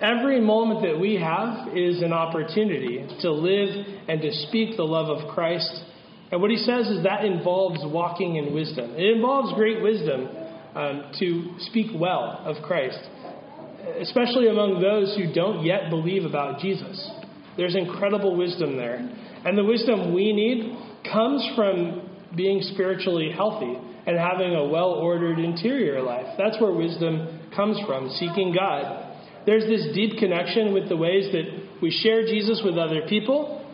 Every 0.00 0.40
moment 0.40 0.82
that 0.82 0.98
we 0.98 1.16
have 1.16 1.76
is 1.76 2.02
an 2.02 2.12
opportunity 2.12 3.06
to 3.20 3.30
live 3.30 3.86
and 4.08 4.20
to 4.22 4.32
speak 4.48 4.76
the 4.76 4.84
love 4.84 5.08
of 5.08 5.28
Christ 5.34 5.84
And 6.30 6.40
what 6.40 6.50
he 6.50 6.58
says 6.58 6.86
is 6.86 7.02
that 7.02 7.24
involves 7.24 7.80
walking 7.84 8.36
in 8.36 8.54
wisdom. 8.54 8.94
It 8.94 9.16
involves 9.16 9.52
great 9.54 9.82
wisdom 9.82 10.28
um, 10.74 11.12
to 11.18 11.54
speak 11.58 11.90
well 11.94 12.40
of 12.44 12.62
Christ, 12.62 13.00
especially 14.00 14.48
among 14.48 14.80
those 14.80 15.16
who 15.16 15.32
don't 15.32 15.64
yet 15.64 15.90
believe 15.90 16.24
about 16.24 16.60
Jesus. 16.60 17.10
There's 17.56 17.74
incredible 17.74 18.36
wisdom 18.36 18.76
there. 18.76 18.96
And 19.44 19.58
the 19.58 19.64
wisdom 19.64 20.14
we 20.14 20.32
need 20.32 20.78
comes 21.10 21.46
from 21.56 22.08
being 22.36 22.62
spiritually 22.62 23.32
healthy 23.34 23.76
and 24.10 24.18
having 24.18 24.56
a 24.56 24.64
well 24.64 24.90
ordered 24.90 25.38
interior 25.38 26.02
life. 26.02 26.26
That's 26.36 26.60
where 26.60 26.72
wisdom 26.72 27.38
comes 27.54 27.78
from, 27.86 28.10
seeking 28.10 28.52
God. 28.52 29.06
There's 29.46 29.64
this 29.66 29.94
deep 29.94 30.18
connection 30.18 30.74
with 30.74 30.88
the 30.88 30.96
ways 30.96 31.30
that 31.30 31.78
we 31.80 31.92
share 32.02 32.26
Jesus 32.26 32.60
with 32.64 32.76
other 32.76 33.02
people 33.08 33.64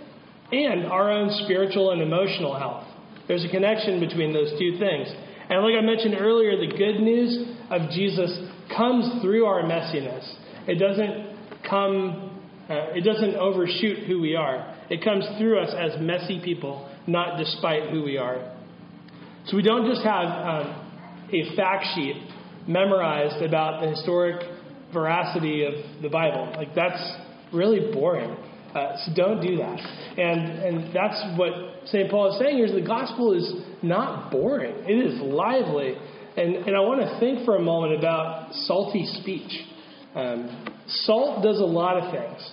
and 0.53 0.85
our 0.85 1.11
own 1.11 1.31
spiritual 1.45 1.91
and 1.91 2.03
emotional 2.03 2.55
health. 2.55 2.85
There's 3.27 3.47
a 3.47 3.49
connection 3.49 3.99
between 3.99 4.35
those 4.35 4.51
two 4.59 4.79
things. 4.79 5.09
And 5.49 5.63
like 5.63 5.75
I 5.75 5.81
mentioned 5.81 6.17
earlier, 6.21 6.57
the 6.59 6.77
good 6.77 7.01
news 7.01 7.57
of 7.71 7.91
Jesus 7.93 8.39
comes 8.77 9.23
through 9.23 9.47
our 9.47 9.63
messiness. 9.63 10.23
It 10.69 10.79
doesn't 10.79 11.65
come, 11.69 12.43
uh, 12.69 12.93
it 12.95 13.05
doesn't 13.05 13.37
overshoot 13.37 14.07
who 14.07 14.21
we 14.21 14.37
are. 14.37 14.77
It 14.91 15.03
comes 15.03 15.25
through 15.39 15.61
us 15.61 15.75
as 15.75 15.99
messy 15.99 16.43
people, 16.45 16.93
not 17.07 17.39
despite 17.39 17.89
who 17.91 18.03
we 18.03 18.19
are. 18.19 18.56
So 19.47 19.57
we 19.57 19.63
don't 19.63 19.89
just 19.89 20.03
have 20.03 20.27
um, 20.27 21.29
a 21.33 21.57
fact 21.57 21.87
sheet 21.95 22.17
memorized 22.67 23.43
about 23.43 23.81
the 23.81 23.91
historic 23.91 24.43
veracity 24.93 25.65
of 25.65 26.03
the 26.03 26.09
Bible. 26.09 26.53
Like 26.57 26.75
that's 26.75 27.01
really 27.53 27.93
boring. 27.93 28.37
Uh, 28.75 28.97
so 29.05 29.13
don't 29.15 29.41
do 29.41 29.57
that. 29.57 29.79
And, 30.19 30.41
and 30.59 30.95
that's 30.95 31.39
what 31.39 31.53
St. 31.87 32.11
Paul 32.11 32.33
is 32.33 32.39
saying 32.39 32.57
here 32.57 32.67
is 32.67 32.73
the 32.73 32.81
gospel 32.81 33.33
is 33.33 33.55
not 33.83 34.31
boring. 34.31 34.75
It 34.87 34.93
is 34.93 35.21
lively. 35.21 35.95
And, 36.37 36.57
and 36.57 36.77
I 36.77 36.81
want 36.81 37.01
to 37.01 37.19
think 37.21 37.45
for 37.45 37.57
a 37.57 37.63
moment 37.63 37.99
about 37.99 38.53
salty 38.53 39.07
speech. 39.23 39.51
Um, 40.15 40.75
salt 40.87 41.43
does 41.43 41.59
a 41.59 41.65
lot 41.65 42.03
of 42.03 42.13
things. 42.13 42.51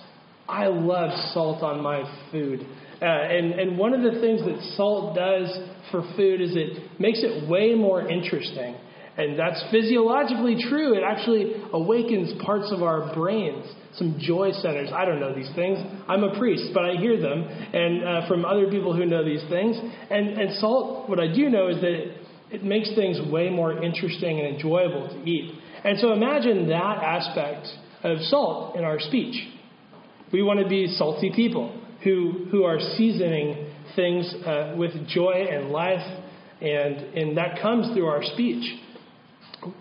I 0.48 0.66
love 0.66 1.10
salt 1.32 1.62
on 1.62 1.82
my 1.82 2.04
food. 2.30 2.66
Uh, 3.04 3.06
and, 3.06 3.52
and 3.60 3.76
one 3.76 3.92
of 3.92 4.00
the 4.02 4.18
things 4.20 4.40
that 4.40 4.58
salt 4.76 5.14
does 5.14 5.54
for 5.90 6.02
food 6.16 6.40
is 6.40 6.52
it 6.54 6.98
makes 6.98 7.20
it 7.22 7.48
way 7.48 7.74
more 7.74 8.08
interesting. 8.08 8.76
And 9.18 9.38
that's 9.38 9.62
physiologically 9.70 10.56
true. 10.68 10.96
It 10.96 11.02
actually 11.06 11.52
awakens 11.72 12.42
parts 12.42 12.72
of 12.72 12.82
our 12.82 13.14
brains 13.14 13.66
some 13.96 14.18
joy 14.18 14.50
centers. 14.52 14.90
I 14.92 15.04
don't 15.04 15.20
know 15.20 15.34
these 15.34 15.50
things. 15.54 15.78
I'm 16.08 16.24
a 16.24 16.36
priest, 16.38 16.70
but 16.74 16.84
I 16.84 16.96
hear 16.96 17.20
them 17.20 17.42
and 17.42 18.04
uh, 18.04 18.28
from 18.28 18.44
other 18.44 18.68
people 18.68 18.94
who 18.96 19.06
know 19.06 19.24
these 19.24 19.44
things. 19.48 19.76
And, 20.10 20.30
and 20.30 20.56
salt, 20.58 21.08
what 21.08 21.20
I 21.20 21.32
do 21.32 21.48
know 21.48 21.68
is 21.68 21.80
that 21.80 22.14
it 22.50 22.64
makes 22.64 22.92
things 22.94 23.20
way 23.30 23.50
more 23.50 23.82
interesting 23.82 24.40
and 24.40 24.54
enjoyable 24.54 25.08
to 25.08 25.30
eat. 25.30 25.54
And 25.84 25.98
so 25.98 26.12
imagine 26.12 26.68
that 26.68 26.98
aspect 27.02 27.66
of 28.02 28.18
salt 28.22 28.76
in 28.76 28.84
our 28.84 28.98
speech. 28.98 29.36
We 30.32 30.42
want 30.42 30.60
to 30.60 30.68
be 30.68 30.88
salty 30.88 31.32
people 31.34 31.80
who, 32.04 32.46
who 32.50 32.64
are 32.64 32.78
seasoning 32.96 33.72
things 33.96 34.32
uh, 34.46 34.74
with 34.76 34.92
joy 35.08 35.46
and 35.50 35.70
life, 35.70 36.06
and, 36.60 36.96
and 37.16 37.36
that 37.36 37.60
comes 37.60 37.92
through 37.94 38.06
our 38.06 38.22
speech. 38.22 38.80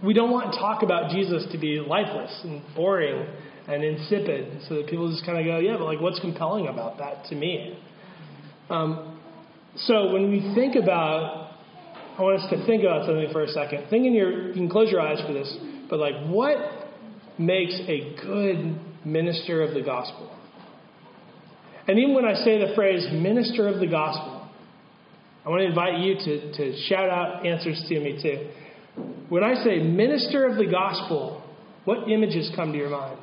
We 0.03 0.13
don't 0.13 0.31
want 0.31 0.53
to 0.53 0.59
talk 0.59 0.81
about 0.81 1.11
Jesus 1.11 1.45
to 1.51 1.57
be 1.57 1.79
lifeless 1.79 2.39
and 2.43 2.61
boring 2.75 3.27
and 3.67 3.83
insipid, 3.83 4.61
so 4.67 4.75
that 4.75 4.87
people 4.87 5.09
just 5.11 5.25
kind 5.25 5.37
of 5.37 5.45
go, 5.45 5.59
yeah, 5.59 5.77
but 5.77 5.85
like, 5.85 6.01
what's 6.01 6.19
compelling 6.19 6.67
about 6.67 6.97
that 6.97 7.25
to 7.25 7.35
me? 7.35 7.77
Um, 8.69 9.19
so 9.75 10.13
when 10.13 10.29
we 10.31 10.53
think 10.55 10.75
about, 10.75 11.51
I 12.17 12.21
want 12.21 12.41
us 12.41 12.49
to 12.51 12.65
think 12.65 12.83
about 12.83 13.05
something 13.05 13.29
for 13.31 13.43
a 13.43 13.47
second. 13.47 13.89
Think 13.89 14.05
in 14.05 14.13
your, 14.13 14.47
you 14.49 14.53
can 14.53 14.69
close 14.69 14.91
your 14.91 15.01
eyes 15.01 15.19
for 15.25 15.33
this, 15.33 15.53
but 15.89 15.99
like, 15.99 16.15
what 16.27 16.57
makes 17.37 17.73
a 17.87 18.15
good 18.21 18.79
minister 19.05 19.61
of 19.61 19.73
the 19.73 19.81
gospel? 19.81 20.29
And 21.87 21.99
even 21.99 22.15
when 22.15 22.25
I 22.25 22.35
say 22.35 22.59
the 22.59 22.73
phrase 22.75 23.05
minister 23.11 23.67
of 23.67 23.79
the 23.79 23.87
gospel, 23.87 24.47
I 25.45 25.49
want 25.49 25.61
to 25.61 25.67
invite 25.67 25.99
you 25.99 26.15
to, 26.15 26.53
to 26.53 26.81
shout 26.87 27.09
out 27.09 27.45
answers 27.45 27.83
to 27.89 27.99
me 27.99 28.19
too. 28.21 28.49
When 29.27 29.43
I 29.43 29.55
say 29.63 29.79
minister 29.79 30.45
of 30.45 30.57
the 30.57 30.65
gospel, 30.65 31.43
what 31.83 32.09
images 32.09 32.49
come 32.55 32.71
to 32.71 32.77
your 32.77 32.89
mind? 32.89 33.19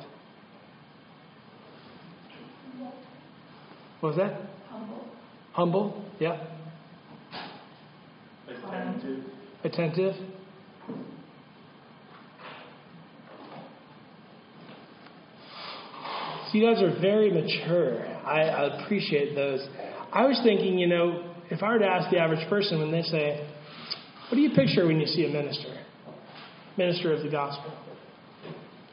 What 4.01 4.09
was 4.09 4.17
that? 4.17 4.41
Humble. 4.69 5.07
Humble, 5.53 6.05
yeah. 6.19 6.43
Attentive. 8.47 9.23
Attentive. 9.63 10.15
So 16.51 16.57
you 16.57 16.65
guys 16.65 16.83
are 16.83 16.99
very 16.99 17.31
mature. 17.31 18.10
I, 18.25 18.83
appreciate 18.83 19.35
those. 19.35 19.65
I 20.11 20.25
was 20.25 20.39
thinking, 20.43 20.77
you 20.77 20.87
know, 20.87 21.33
if 21.49 21.61
I 21.63 21.73
were 21.73 21.79
to 21.79 21.85
ask 21.85 22.09
the 22.11 22.17
average 22.17 22.47
person 22.49 22.79
when 22.79 22.91
they 22.91 23.01
say, 23.03 23.47
What 24.29 24.35
do 24.35 24.41
you 24.41 24.51
picture 24.51 24.85
when 24.85 24.99
you 24.99 25.07
see 25.07 25.25
a 25.25 25.29
minister? 25.29 25.77
Minister 26.77 27.13
of 27.13 27.23
the 27.23 27.29
gospel. 27.29 27.73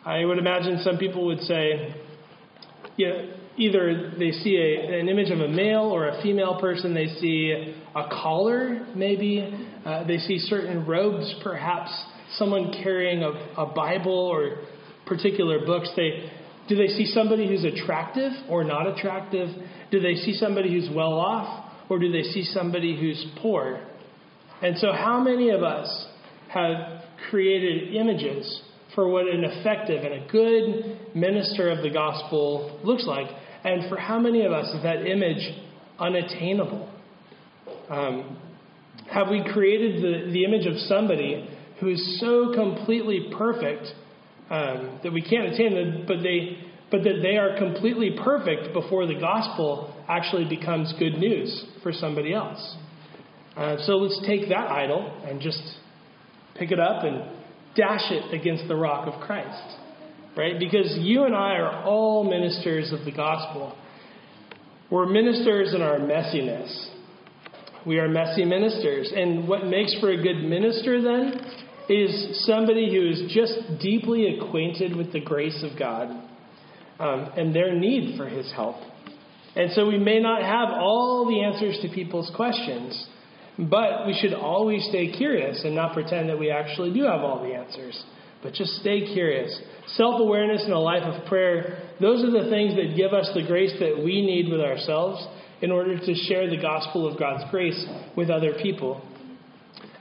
I 0.04 0.24
would 0.24 0.38
imagine 0.38 0.80
some 0.82 0.96
people 0.96 1.26
would 1.26 1.40
say, 1.40 1.94
yeah, 2.96 3.26
either 3.58 4.12
they 4.18 4.30
see 4.30 4.56
a, 4.56 5.00
an 5.00 5.08
image 5.08 5.30
of 5.30 5.40
a 5.40 5.48
male 5.48 5.82
or 5.82 6.08
a 6.08 6.22
female 6.22 6.58
person, 6.60 6.94
they 6.94 7.08
see 7.20 7.74
a 7.94 8.08
collar, 8.08 8.86
maybe, 8.94 9.68
uh, 9.84 10.04
they 10.06 10.18
see 10.18 10.38
certain 10.38 10.86
robes, 10.86 11.34
perhaps 11.42 11.90
someone 12.36 12.72
carrying 12.82 13.22
a, 13.22 13.30
a 13.58 13.66
Bible 13.66 14.12
or 14.12 14.58
particular 15.06 15.64
books. 15.64 15.90
They, 15.96 16.30
do 16.68 16.76
they 16.76 16.88
see 16.88 17.06
somebody 17.06 17.48
who's 17.48 17.64
attractive 17.64 18.32
or 18.48 18.62
not 18.62 18.86
attractive? 18.86 19.48
Do 19.90 20.00
they 20.00 20.14
see 20.16 20.34
somebody 20.34 20.70
who's 20.70 20.88
well 20.94 21.14
off 21.14 21.72
or 21.88 21.98
do 21.98 22.12
they 22.12 22.22
see 22.22 22.44
somebody 22.44 22.98
who's 22.98 23.24
poor? 23.40 23.80
And 24.62 24.76
so, 24.78 24.92
how 24.92 25.20
many 25.20 25.50
of 25.50 25.62
us 25.62 26.06
have 26.48 27.02
created 27.30 27.94
images 27.94 28.62
for 28.94 29.08
what 29.08 29.26
an 29.26 29.44
effective 29.44 30.04
and 30.04 30.24
a 30.24 30.28
good 30.30 31.14
minister 31.14 31.70
of 31.70 31.82
the 31.82 31.90
gospel 31.90 32.78
looks 32.84 33.06
like? 33.06 33.28
And 33.64 33.88
for 33.88 33.96
how 33.96 34.18
many 34.18 34.44
of 34.44 34.52
us 34.52 34.66
is 34.74 34.82
that 34.82 35.06
image 35.06 35.54
unattainable? 35.98 36.92
Um, 37.88 38.38
have 39.10 39.28
we 39.30 39.42
created 39.52 40.02
the, 40.02 40.32
the 40.32 40.44
image 40.44 40.66
of 40.66 40.76
somebody 40.80 41.48
who 41.80 41.88
is 41.88 42.20
so 42.20 42.52
completely 42.54 43.30
perfect 43.36 43.86
um, 44.50 45.00
that 45.02 45.12
we 45.12 45.22
can't 45.22 45.52
attain 45.52 46.04
but 46.06 46.22
they 46.22 46.64
but 46.90 47.04
that 47.04 47.20
they 47.22 47.36
are 47.36 47.58
completely 47.58 48.16
perfect 48.24 48.72
before 48.72 49.06
the 49.06 49.18
gospel 49.20 49.94
actually 50.08 50.48
becomes 50.48 50.92
good 50.98 51.18
news 51.18 51.66
for 51.82 51.92
somebody 51.92 52.32
else. 52.32 52.76
Uh, 53.54 53.76
so 53.84 53.96
let's 53.96 54.18
take 54.26 54.48
that 54.48 54.70
idol 54.70 55.22
and 55.26 55.40
just 55.40 55.60
pick 56.54 56.70
it 56.70 56.80
up 56.80 57.04
and 57.04 57.24
dash 57.76 58.10
it 58.10 58.34
against 58.34 58.66
the 58.68 58.74
rock 58.74 59.06
of 59.06 59.20
Christ 59.20 59.78
right? 60.38 60.58
Because 60.58 60.96
you 61.00 61.24
and 61.24 61.34
I 61.34 61.56
are 61.56 61.82
all 61.84 62.22
ministers 62.22 62.92
of 62.92 63.04
the 63.04 63.10
gospel. 63.10 63.76
We're 64.88 65.06
ministers 65.06 65.74
in 65.74 65.82
our 65.82 65.98
messiness. 65.98 66.90
We 67.84 67.98
are 67.98 68.08
messy 68.08 68.44
ministers. 68.44 69.12
And 69.14 69.48
what 69.48 69.66
makes 69.66 69.98
for 70.00 70.10
a 70.10 70.22
good 70.22 70.44
minister 70.44 71.02
then 71.02 71.40
is 71.88 72.44
somebody 72.46 72.90
who 72.90 73.08
is 73.08 73.32
just 73.32 73.80
deeply 73.80 74.36
acquainted 74.36 74.94
with 74.94 75.12
the 75.12 75.20
grace 75.20 75.62
of 75.62 75.78
God 75.78 76.10
um, 76.98 77.30
and 77.36 77.54
their 77.54 77.74
need 77.74 78.16
for 78.16 78.28
his 78.28 78.50
help. 78.52 78.76
And 79.56 79.72
so 79.72 79.86
we 79.86 79.98
may 79.98 80.20
not 80.20 80.42
have 80.42 80.68
all 80.70 81.26
the 81.26 81.42
answers 81.42 81.78
to 81.82 81.88
people's 81.88 82.30
questions, 82.36 83.08
but 83.58 84.06
we 84.06 84.16
should 84.20 84.34
always 84.34 84.86
stay 84.88 85.10
curious 85.10 85.64
and 85.64 85.74
not 85.74 85.94
pretend 85.94 86.28
that 86.28 86.38
we 86.38 86.50
actually 86.50 86.92
do 86.92 87.04
have 87.04 87.20
all 87.20 87.42
the 87.42 87.54
answers. 87.54 88.04
But 88.42 88.52
just 88.52 88.70
stay 88.76 89.12
curious. 89.12 89.60
Self 89.88 90.20
awareness 90.20 90.62
and 90.62 90.72
a 90.72 90.78
life 90.78 91.02
of 91.02 91.26
prayer, 91.26 91.90
those 92.00 92.22
are 92.22 92.30
the 92.30 92.48
things 92.48 92.76
that 92.76 92.94
give 92.96 93.12
us 93.12 93.28
the 93.34 93.42
grace 93.42 93.72
that 93.80 93.96
we 93.98 94.24
need 94.24 94.48
with 94.48 94.60
ourselves 94.60 95.26
in 95.60 95.72
order 95.72 95.98
to 95.98 96.14
share 96.14 96.48
the 96.48 96.60
gospel 96.60 97.10
of 97.10 97.18
God's 97.18 97.42
grace 97.50 97.84
with 98.16 98.30
other 98.30 98.52
people. 98.62 99.02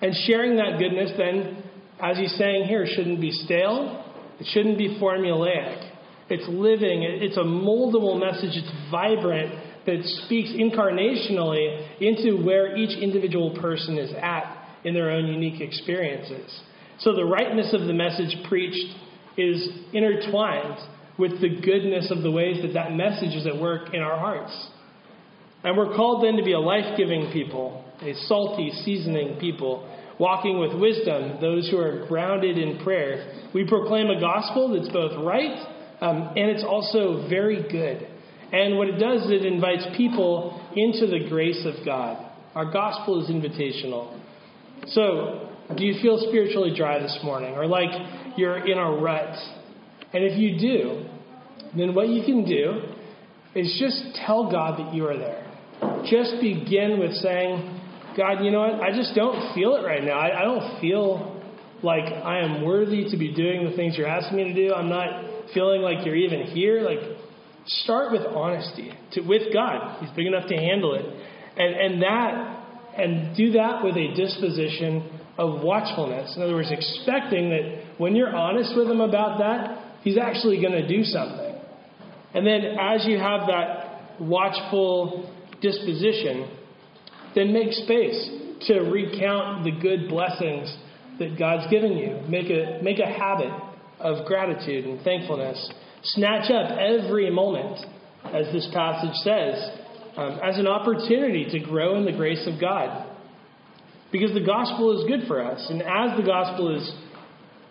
And 0.02 0.14
sharing 0.28 0.58
that 0.58 0.78
goodness, 0.78 1.12
then, 1.18 1.64
as 2.02 2.18
he's 2.18 2.36
saying 2.36 2.66
here, 2.66 2.86
shouldn't 2.86 3.22
be 3.22 3.32
stale, 3.32 4.04
it 4.40 4.48
shouldn't 4.52 4.78
be 4.78 5.00
formulaic. 5.02 5.92
It's 6.30 6.48
living, 6.50 7.04
it's 7.04 7.38
a 7.38 7.44
moldable 7.44 8.20
message, 8.20 8.52
it's 8.54 8.72
vibrant, 8.92 9.54
that 9.86 10.04
speaks 10.26 10.50
incarnationally 10.50 12.02
into 12.02 12.44
where 12.44 12.76
each 12.76 12.98
individual 13.02 13.58
person 13.60 13.98
is 13.98 14.12
at 14.22 14.68
in 14.84 14.94
their 14.94 15.10
own 15.10 15.28
unique 15.28 15.62
experiences. 15.62 16.62
So 17.00 17.16
the 17.16 17.24
rightness 17.24 17.74
of 17.74 17.88
the 17.88 17.94
message 17.94 18.36
preached 18.50 18.94
is 19.38 19.70
intertwined 19.94 20.78
with 21.18 21.40
the 21.42 21.50
goodness 21.62 22.12
of 22.12 22.22
the 22.22 22.32
ways 22.32 22.62
that 22.62 22.74
that 22.74 22.94
message 22.94 23.34
is 23.34 23.48
at 23.48 23.58
work 23.58 23.94
in 23.94 24.02
our 24.02 24.20
hearts. 24.20 24.68
And 25.64 25.78
we're 25.78 25.96
called 25.96 26.24
then 26.24 26.36
to 26.36 26.44
be 26.44 26.54
a 26.54 26.60
life 26.60 26.98
giving 26.98 27.32
people, 27.32 27.84
a 28.02 28.14
salty, 28.28 28.72
seasoning 28.84 29.40
people, 29.40 29.88
walking 30.20 30.60
with 30.60 30.74
wisdom, 30.80 31.38
those 31.42 31.70
who 31.70 31.78
are 31.78 32.08
grounded 32.08 32.58
in 32.58 32.84
prayer. 32.84 33.50
We 33.54 33.68
proclaim 33.68 34.10
a 34.10 34.20
gospel 34.20 34.74
that's 34.74 34.92
both 34.92 35.24
right 35.24 35.74
um, 36.00 36.34
and 36.36 36.52
it's 36.52 36.64
also 36.64 37.28
very 37.28 37.64
good. 37.70 38.08
And 38.52 38.78
what 38.78 38.88
it 38.88 38.98
does 38.98 39.24
is 39.26 39.32
it 39.32 39.46
invites 39.46 39.86
people 39.98 40.62
into 40.76 41.08
the 41.08 41.28
grace 41.28 41.66
of 41.66 41.84
God. 41.86 42.24
Our 42.56 42.72
gospel 42.72 43.24
is 43.24 43.30
invitational. 43.30 44.20
So, 44.88 45.50
do 45.76 45.84
you 45.84 46.02
feel 46.02 46.24
spiritually 46.30 46.74
dry 46.76 47.00
this 47.00 47.18
morning 47.24 47.56
or 47.56 47.66
like 47.68 47.90
you're 48.38 48.66
in 48.66 48.78
a 48.78 48.92
rut? 48.92 49.36
And 50.14 50.24
if 50.24 50.38
you 50.38 50.58
do, 50.60 51.06
then 51.76 51.94
what 51.94 52.08
you 52.10 52.24
can 52.24 52.46
do 52.46 52.84
is 53.54 53.76
just 53.80 54.16
tell 54.26 54.50
God 54.50 54.80
that 54.80 54.94
you 54.94 55.06
are 55.08 55.18
there. 55.18 55.44
Just 56.10 56.40
begin 56.40 57.00
with 57.00 57.14
saying, 57.16 57.82
God, 58.18 58.44
you 58.44 58.52
know 58.52 58.62
what? 58.62 58.82
I 58.82 58.92
just 58.96 59.14
don't 59.16 59.54
feel 59.54 59.76
it 59.76 59.86
right 59.86 60.04
now. 60.04 60.18
I, 60.20 60.42
I 60.42 60.44
don't 60.44 60.82
feel 60.82 61.40
like 61.84 62.06
I 62.06 62.40
am 62.40 62.64
worthy 62.66 63.10
to 63.12 63.18
be 63.18 63.34
doing 63.34 63.70
the 63.70 63.76
things 63.76 63.96
you're 63.96 64.08
asking 64.08 64.38
me 64.38 64.44
to 64.46 64.54
do. 64.54 64.74
I'm 64.74 64.90
not 64.90 65.54
feeling 65.54 65.82
like 65.82 66.06
you're 66.06 66.16
even 66.16 66.48
here. 66.48 66.82
Like, 66.82 67.00
start 67.68 68.12
with 68.12 68.22
honesty 68.22 68.92
to, 69.14 69.22
with 69.22 69.54
God. 69.54 70.02
He's 70.02 70.10
big 70.16 70.26
enough 70.26 70.48
to 70.50 70.56
handle 70.56 70.96
it. 70.96 71.06
And, 71.58 71.76
and 71.76 72.02
that, 72.02 72.66
and 72.98 73.38
do 73.38 73.52
that 73.52 73.84
with 73.84 73.96
a 73.96 74.14
disposition 74.16 75.08
of 75.38 75.62
watchfulness. 75.62 76.36
In 76.36 76.42
other 76.42 76.56
words, 76.56 76.72
expecting 76.72 77.50
that 77.50 78.00
when 78.00 78.16
you're 78.16 78.36
honest 78.36 78.76
with 78.76 78.90
him 78.90 79.02
about 79.02 79.38
that, 79.40 80.00
he's 80.02 80.18
actually 80.18 80.60
going 80.60 80.74
to 80.74 80.88
do 80.88 81.04
something. 81.04 81.56
And 82.34 82.46
then 82.46 82.78
as 82.80 83.06
you 83.06 83.20
have 83.20 83.48
that 83.48 84.20
watchful 84.20 85.32
disposition, 85.62 86.57
then 87.38 87.54
make 87.54 87.72
space 87.72 88.30
to 88.68 88.80
recount 88.80 89.64
the 89.64 89.72
good 89.72 90.10
blessings 90.10 90.76
that 91.20 91.38
God's 91.38 91.70
given 91.70 91.96
you. 91.96 92.20
Make 92.28 92.50
a, 92.50 92.80
make 92.82 92.98
a 92.98 93.06
habit 93.06 93.54
of 94.00 94.26
gratitude 94.26 94.86
and 94.86 95.02
thankfulness. 95.04 95.72
Snatch 96.04 96.50
up 96.50 96.72
every 96.72 97.30
moment, 97.30 97.86
as 98.26 98.52
this 98.52 98.68
passage 98.74 99.16
says, 99.24 99.70
um, 100.18 100.40
as 100.44 100.58
an 100.58 100.68
opportunity 100.68 101.48
to 101.52 101.60
grow 101.60 101.96
in 101.98 102.06
the 102.06 102.12
grace 102.12 102.48
of 102.52 102.60
God. 102.60 103.08
Because 104.12 104.34
the 104.34 104.46
gospel 104.46 105.00
is 105.00 105.08
good 105.08 105.28
for 105.28 105.44
us. 105.44 105.64
And 105.70 105.82
as 105.82 106.18
the 106.18 106.24
gospel 106.26 106.76
is 106.76 106.92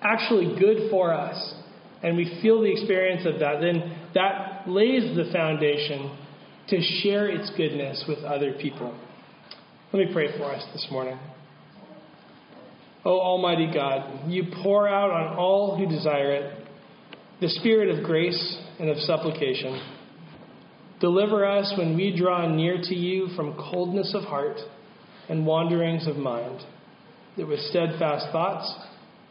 actually 0.00 0.58
good 0.60 0.90
for 0.90 1.12
us, 1.12 1.54
and 2.02 2.16
we 2.16 2.38
feel 2.40 2.60
the 2.60 2.70
experience 2.70 3.26
of 3.26 3.40
that, 3.40 3.60
then 3.60 3.96
that 4.14 4.68
lays 4.68 5.16
the 5.16 5.32
foundation 5.32 6.16
to 6.68 6.80
share 7.02 7.28
its 7.28 7.50
goodness 7.56 8.04
with 8.06 8.18
other 8.18 8.52
people. 8.60 8.96
Let 9.96 10.08
me 10.08 10.12
pray 10.12 10.36
for 10.36 10.44
us 10.54 10.62
this 10.74 10.86
morning. 10.90 11.18
O 13.06 13.18
Almighty 13.18 13.70
God, 13.72 14.28
you 14.28 14.42
pour 14.62 14.86
out 14.86 15.10
on 15.10 15.38
all 15.38 15.78
who 15.78 15.86
desire 15.86 16.32
it 16.32 16.68
the 17.40 17.48
spirit 17.48 17.88
of 17.88 18.04
grace 18.04 18.58
and 18.78 18.90
of 18.90 18.98
supplication. 18.98 19.80
Deliver 21.00 21.46
us 21.46 21.72
when 21.78 21.96
we 21.96 22.14
draw 22.14 22.46
near 22.46 22.76
to 22.76 22.94
you 22.94 23.28
from 23.36 23.54
coldness 23.54 24.12
of 24.14 24.24
heart 24.24 24.58
and 25.30 25.46
wanderings 25.46 26.06
of 26.06 26.16
mind, 26.16 26.60
that 27.38 27.48
with 27.48 27.60
steadfast 27.60 28.26
thoughts 28.32 28.70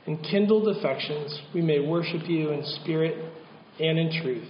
and 0.07 0.23
kindled 0.23 0.75
affections 0.75 1.43
we 1.53 1.61
may 1.61 1.79
worship 1.79 2.27
you 2.27 2.49
in 2.49 2.65
spirit 2.81 3.31
and 3.79 3.99
in 3.99 4.19
truth. 4.23 4.49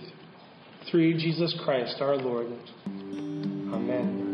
Through 0.89 1.15
Jesus 1.17 1.53
Christ 1.65 1.97
our 1.99 2.15
Lord. 2.15 2.47
Amen. 2.87 4.24